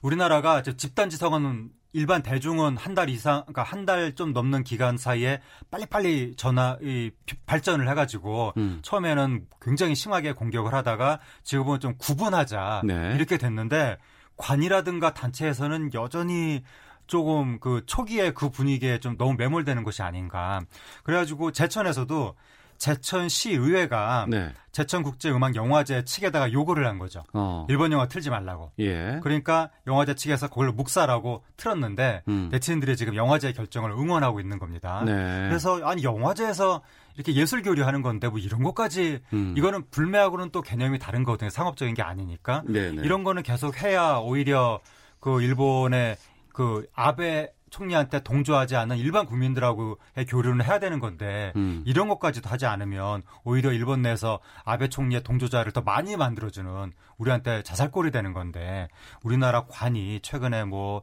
[0.00, 6.34] 우리나라가 집단지성은 일반 대중은 한 달 이상, 그러니까 한 달 좀 넘는 기간 사이에 빨리빨리
[6.36, 7.10] 전화, 이
[7.46, 8.78] 발전을 해가지고 음.
[8.82, 13.12] 처음에는 굉장히 심하게 공격을 하다가 지금은 좀 구분하자 네.
[13.14, 13.98] 이렇게 됐는데
[14.36, 16.62] 관이라든가 단체에서는 여전히
[17.06, 20.60] 조금 그 초기에 그 분위기에 좀 너무 매몰되는 것이 아닌가.
[21.02, 22.36] 그래가지고 제천에서도
[22.80, 24.52] 제천시 의회가 네.
[24.72, 27.22] 제천국제음악영화제 측에다가 요구를 한 거죠.
[27.34, 27.66] 어.
[27.68, 28.72] 일본 영화 틀지 말라고.
[28.78, 29.20] 예.
[29.22, 32.48] 그러니까 영화제 측에서 그걸 묵살하고 틀었는데 음.
[32.50, 35.02] 네티즌들이 지금 영화제 결정을 응원하고 있는 겁니다.
[35.04, 35.12] 네.
[35.48, 36.80] 그래서 아니 영화제에서
[37.16, 39.54] 이렇게 예술 교류하는 건데 뭐 이런 것까지 음.
[39.58, 41.50] 이거는 불매하고는 또 개념이 다른 거거든요.
[41.50, 43.02] 상업적인 게 아니니까 네네.
[43.02, 44.80] 이런 거는 계속 해야 오히려
[45.20, 46.16] 그 일본의
[46.54, 51.82] 그 아베 총리한테 동조하지 않는 일반 국민들하고의 교류는 해야 되는 건데 음.
[51.86, 58.10] 이런 것까지도 하지 않으면 오히려 일본 내에서 아베 총리의 동조자를 더 많이 만들어주는 우리한테 자살골이
[58.10, 58.88] 되는 건데
[59.22, 61.02] 우리나라 관이 최근에 뭐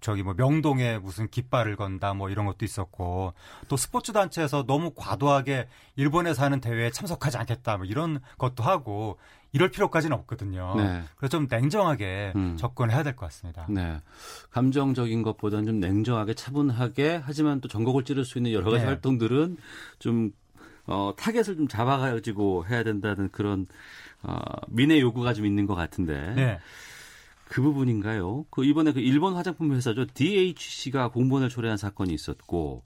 [0.00, 3.34] 저기 뭐 명동에 무슨 깃발을 건다 뭐 이런 것도 있었고
[3.68, 9.18] 또 스포츠 단체에서 너무 과도하게 일본에서 하는 대회에 참석하지 않겠다 뭐 이런 것도 하고
[9.52, 10.74] 이럴 필요까지는 없거든요.
[10.76, 11.02] 네.
[11.16, 12.56] 그래서 좀 냉정하게 음.
[12.58, 13.66] 접근해야 될 것 같습니다.
[13.70, 14.00] 네.
[14.50, 18.88] 감정적인 것보다는 좀 냉정하게 차분하게 하지만 또 정곡을 찌를 수 있는 여러 가지 네.
[18.88, 19.56] 활동들은
[19.98, 20.32] 좀
[20.86, 23.66] 어, 타겟을 좀 잡아가지고 해야 된다는 그런
[24.22, 24.38] 어,
[24.68, 26.58] 민의 요구가 좀 있는 것 같은데 네.
[27.48, 28.44] 그 부분인가요?
[28.50, 32.84] 그 이번에 그 일본 화장품 회사죠 DHC가 공분을 초래한 사건이 있었고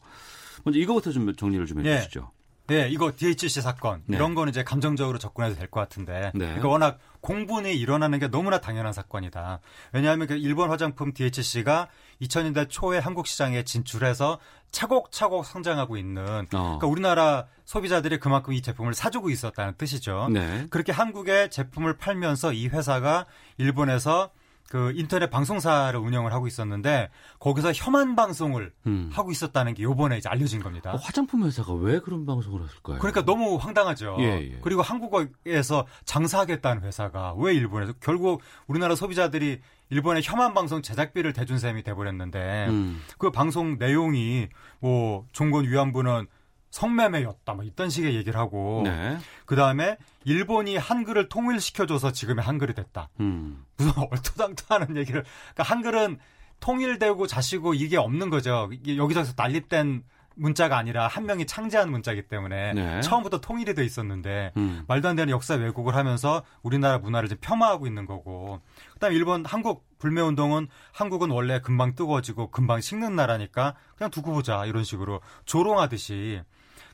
[0.64, 1.96] 먼저 이거부터 좀 정리를 좀 네.
[1.96, 2.30] 해주시죠.
[2.66, 4.16] 네, 이거 DHC 사건 네.
[4.16, 6.54] 이런 거는 이제 감정적으로 접근해도 될 것 같은데 네.
[6.56, 9.58] 이거 워낙 공분이 일어나는 게 너무나 당연한 사건이다.
[9.92, 11.88] 왜냐하면 그 일본 화장품 DHC가
[12.22, 14.38] 2000년대 초에 한국 시장에 진출해서
[14.70, 16.78] 차곡차곡 성장하고 있는 어.
[16.78, 20.28] 그러니까 우리나라 소비자들이 그만큼 이 제품을 사주고 있었다는 뜻이죠.
[20.32, 20.66] 네.
[20.70, 23.26] 그렇게 한국에 제품을 팔면서 이 회사가
[23.58, 24.30] 일본에서
[24.70, 27.10] 그 인터넷 방송사를 운영을 하고 있었는데
[27.40, 29.10] 거기서 혐한 방송을 음.
[29.12, 30.92] 하고 있었다는 게 요번에 이제 알려진 겁니다.
[30.92, 33.00] 어, 화장품 회사가 왜 그런 방송을 했을까요?
[33.00, 34.18] 그러니까 너무 황당하죠.
[34.20, 34.58] 예, 예.
[34.62, 41.82] 그리고 한국에서 장사하겠다는 회사가 왜 일본에서 결국 우리나라 소비자들이 일본의 혐한 방송 제작비를 대준 셈이
[41.82, 43.02] 돼버렸는데 음.
[43.18, 44.46] 그 방송 내용이
[44.78, 46.28] 뭐 종군 위안부는
[46.70, 49.18] 성매매였다 뭐 이런 식의 얘기를 하고 네.
[49.44, 53.10] 그 다음에 일본이 한글을 통일시켜줘서 지금의 한글이 됐다.
[53.20, 53.64] 음.
[53.76, 56.18] 무슨 얼토당토하는 얘기를 그러니까 한글은
[56.60, 58.68] 통일되고 자시고 이게 없는 거죠.
[58.72, 60.04] 이게 여기저기서 난립된
[60.36, 63.00] 문자가 아니라 한 명이 창제한 문자이기 때문에 네.
[63.02, 64.84] 처음부터 통일이 돼 있었는데 음.
[64.86, 68.60] 말도 안 되는 역사 왜곡을 하면서 우리나라 문화를 지금 폄하하고 있는 거고
[68.94, 74.32] 그다음 에 일본 한국 불매 운동은 한국은 원래 금방 뜨거워지고 금방 식는 나라니까 그냥 두고
[74.32, 76.40] 보자 이런 식으로 조롱하듯이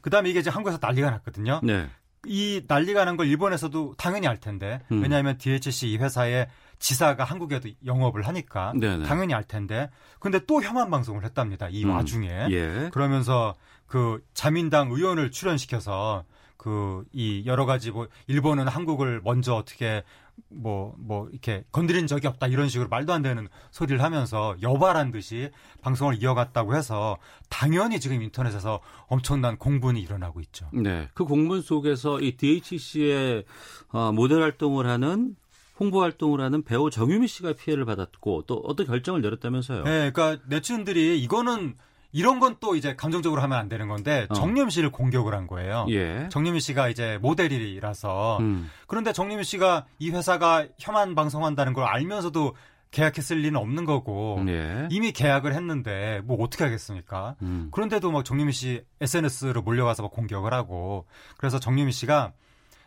[0.07, 1.61] 그다음에 이게 이제 한국에서 난리가 났거든요.
[1.65, 1.89] 네.
[2.27, 5.03] 이 난리가 난 걸 일본에서도 당연히 알 텐데 음.
[5.03, 6.47] 왜냐하면 DHC 이 회사의
[6.79, 9.05] 지사가 한국에도 영업을 하니까 네네.
[9.05, 9.91] 당연히 알 텐데
[10.21, 11.91] 근데 또 혐한 방송을 했답니다 이 음.
[11.91, 12.91] 와중에 예.
[12.93, 16.25] 그러면서 그 자민당 의원을 출연시켜서
[16.57, 20.03] 그 이 여러 가지 뭐 일본은 한국을 먼저 어떻게
[20.49, 25.51] 뭐 뭐 이렇게 건드린 적이 없다 이런 식으로 말도 안 되는 소리를 하면서 여발한 듯이
[25.83, 27.17] 방송을 이어갔다고 해서
[27.49, 30.69] 당연히 지금 인터넷에서 엄청난 공분이 일어나고 있죠.
[30.73, 31.09] 네.
[31.15, 33.45] 그 공문 속에서 이 DHC의
[33.93, 35.37] 어, 모델 활동을 하는
[35.79, 39.85] 홍보 활동을 하는 배우 정유미 씨가 피해를 받았고 또 어떤 결정을 내렸다면서요.
[39.85, 41.77] 네, 그러니까 네티즌들이 이거는
[42.13, 44.35] 이런 건 또 이제 감정적으로 하면 안 되는 건데 어.
[44.35, 45.87] 정유미 씨를 공격을 한 거예요.
[45.91, 46.29] 예.
[46.31, 48.71] 정유미 씨가 이제 모델이라서 음.
[48.87, 52.55] 그런데 정유미 씨가 이 회사가 혐한 방송한다는 걸 알면서도
[52.93, 54.89] 계약했을 리는 없는 거고 예.
[54.91, 57.35] 이미 계약을 했는데 뭐 어떻게 하겠습니까?
[57.43, 57.69] 음.
[57.73, 62.33] 그런데도 막 정유미 씨 SNS로 몰려가서 막 공격을 하고 그래서 정유미 씨가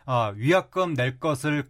[0.06, 1.68] 아, 위약금 낼 것을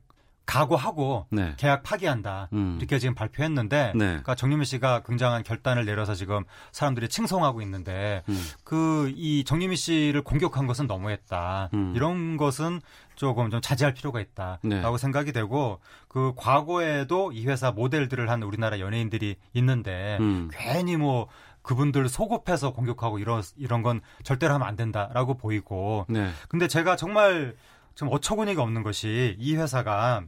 [0.50, 1.54] 각오하고 네.
[1.56, 2.76] 계약 파기한다 음.
[2.78, 4.04] 이렇게 지금 발표했는데 네.
[4.04, 6.42] 그러니까 정유미 씨가 굉장한 결단을 내려서 지금
[6.72, 8.44] 사람들이 칭송하고 있는데 음.
[8.64, 11.92] 그이 정유미 씨를 공격한 것은 너무했다 음.
[11.94, 12.80] 이런 것은
[13.14, 14.98] 조금 좀 자제할 필요가 있다라고 네.
[14.98, 15.78] 생각이 되고
[16.08, 20.50] 그 과거에도 이 회사 모델들을 한 우리나라 연예인들이 있는데 음.
[20.52, 21.28] 괜히 뭐
[21.62, 26.30] 그분들 소급해서 공격하고 이런 이런 건 절대로 하면 안 된다라고 보이고 네.
[26.48, 27.54] 근데 제가 정말
[27.94, 30.24] 좀 어처구니가 없는 것이 이 회사가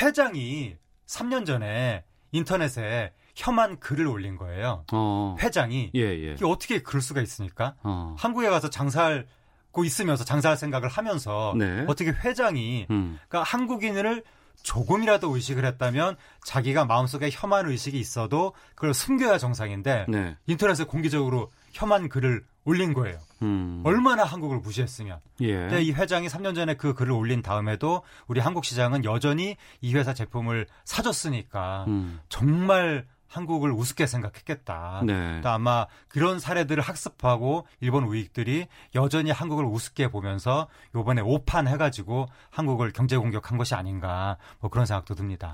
[0.00, 0.76] 회장이
[1.06, 4.84] 3년 전에 인터넷에 혐한 글을 올린 거예요.
[4.92, 5.36] 어.
[5.40, 6.32] 회장이 예, 예.
[6.32, 7.74] 이게 어떻게 그럴 수가 있습니까?
[7.82, 8.14] 어.
[8.18, 11.84] 한국에 가서 장사하고 있으면서 장사할 생각을 하면서 네.
[11.88, 13.18] 어떻게 회장이 음.
[13.28, 14.24] 그러니까 한국인을
[14.62, 20.36] 조금이라도 의식을 했다면 자기가 마음속에 혐한 의식이 있어도 그걸 숨겨야 정상인데 네.
[20.46, 23.18] 인터넷에 공개적으로 혐한 글을 올린 거예요.
[23.42, 23.82] 음.
[23.84, 25.20] 얼마나 한국을 무시했으면.
[25.40, 25.54] 예.
[25.54, 30.14] 근데 이 회장이 3년 전에 그 글을 올린 다음에도 우리 한국 시장은 여전히 이 회사
[30.14, 32.20] 제품을 사줬으니까 음.
[32.28, 35.02] 정말 한국을 우습게 생각했겠다.
[35.04, 35.12] 네.
[35.12, 42.92] 그러니까 아마 그런 사례들을 학습하고 일본 우익들이 여전히 한국을 우습게 보면서 요번에 오판 해가지고 한국을
[42.92, 45.52] 경제 공격한 것이 아닌가 뭐 그런 생각도 듭니다.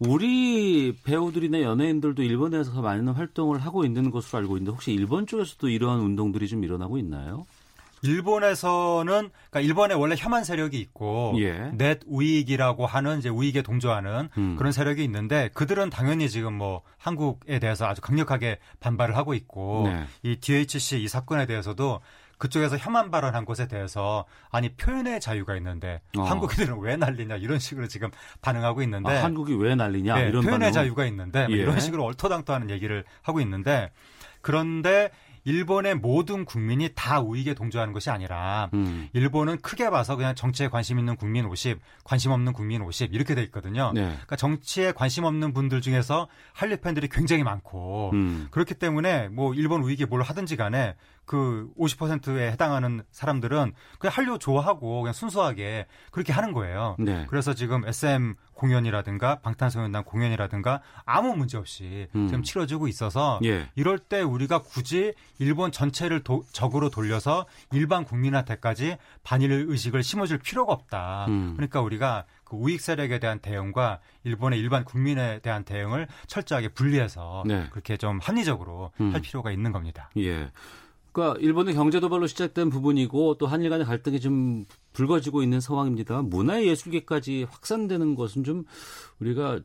[0.00, 6.00] 우리 배우들이나 연예인들도 일본에서 많은 활동을 하고 있는 것으로 알고 있는데 혹시 일본 쪽에서도 이러한
[6.00, 7.46] 운동들이 좀 일어나고 있나요?
[8.02, 11.70] 일본에서는 그러니까 일본에 원래 혐한 세력이 있고 예.
[11.74, 14.56] 넷 우익이라고 하는 이제 우익에 동조하는 음.
[14.56, 20.04] 그런 세력이 있는데 그들은 당연히 지금 뭐 한국에 대해서 아주 강력하게 반발을 하고 있고 네.
[20.22, 22.00] 이 DHC 이 사건에 대해서도
[22.40, 26.22] 그쪽에서 혐한 발언한 것에 대해서 아니 표현의 자유가 있는데 어.
[26.22, 28.10] 한국인들은 왜 난리냐 이런 식으로 지금
[28.40, 30.72] 반응하고 있는데 아, 한국이 왜 난리냐 네, 이런 표현의 반응.
[30.72, 31.60] 자유가 있는데 뭐 예.
[31.60, 33.92] 이런 식으로 얼토당토하는 얘기를 하고 있는데
[34.40, 35.10] 그런데
[35.44, 39.08] 일본의 모든 국민이 다 우익에 동조하는 것이 아니라 음.
[39.12, 43.42] 일본은 크게 봐서 그냥 정치에 관심 있는 국민 50, 관심 없는 국민 50 이렇게 돼
[43.44, 43.92] 있거든요.
[43.94, 44.02] 네.
[44.02, 48.48] 그러니까 정치에 관심 없는 분들 중에서 한류 팬들이 굉장히 많고 음.
[48.50, 50.94] 그렇기 때문에 뭐 일본 우익이 뭘 하든지 간에
[51.30, 56.96] 그 50%에 해당하는 사람들은 그냥 한류 좋아하고 그냥 순수하게 그렇게 하는 거예요.
[56.98, 57.24] 네.
[57.28, 62.26] 그래서 지금 SM 공연이라든가 방탄소년단 공연이라든가 아무 문제 없이 음.
[62.26, 63.68] 지금 치러지고 있어서 예.
[63.76, 70.72] 이럴 때 우리가 굳이 일본 전체를 도- 적으로 돌려서 일반 국민한테까지 반일 의식을 심어줄 필요가
[70.72, 71.26] 없다.
[71.28, 71.52] 음.
[71.54, 77.68] 그러니까 우리가 그 우익 세력에 대한 대응과 일본의 일반 국민에 대한 대응을 철저하게 분리해서 네.
[77.70, 79.14] 그렇게 좀 합리적으로 음.
[79.14, 80.10] 할 필요가 있는 겁니다.
[80.16, 80.50] 예.
[81.12, 86.22] 그러니까 일본의 경제 도발로 시작된 부분이고 또 한일 간의 갈등이 좀 불거지고 있는 상황입니다.
[86.22, 88.64] 문화 예술계까지 확산되는 것은 좀
[89.18, 89.60] 우리가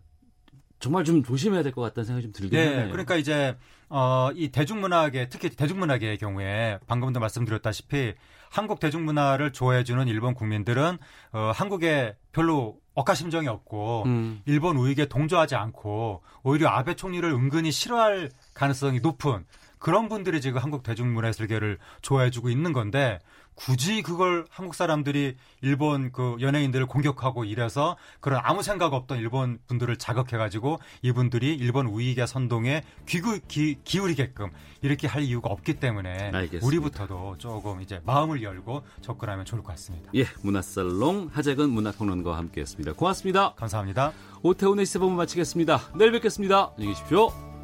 [0.79, 2.89] 정말 좀 조심해야 될 것 같다는 생각이 좀 들긴 네, 하네요.
[2.91, 3.55] 그러니까 이제
[3.89, 8.13] 어, 이 대중문화계 특히 대중문화계의 경우에 방금도 말씀드렸다시피
[8.49, 10.97] 한국 대중문화를 좋아해주는 일본 국민들은
[11.33, 14.41] 어, 한국에 별로 억가심정이 없고 음.
[14.45, 19.45] 일본 우익에 동조하지 않고 오히려 아베 총리를 은근히 싫어할 가능성이 높은
[19.86, 23.19] 그런 분들이 지금 한국 대중문화예술계를 좋아해주고 있는 건데
[23.53, 29.95] 굳이 그걸 한국 사람들이 일본 그 연예인들을 공격하고 이래서 그런 아무 생각 없던 일본 분들을
[29.97, 34.49] 자극해가지고 이분들이 일본 우익의 선동에 귀구, 기, 기울이게끔
[34.81, 36.65] 이렇게 할 이유가 없기 때문에 알겠습니다.
[36.65, 40.09] 우리부터도 조금 이제 마음을 열고 접근하면 좋을 것 같습니다.
[40.15, 42.93] 예, 문화살롱 하재근 문화평론가와 함께했습니다.
[42.93, 43.53] 고맙습니다.
[43.53, 44.13] 감사합니다.
[44.41, 45.91] 오태훈의 시사본부 마치겠습니다.
[45.95, 46.71] 내일 뵙겠습니다.
[46.75, 47.54] 안녕히 계십시오.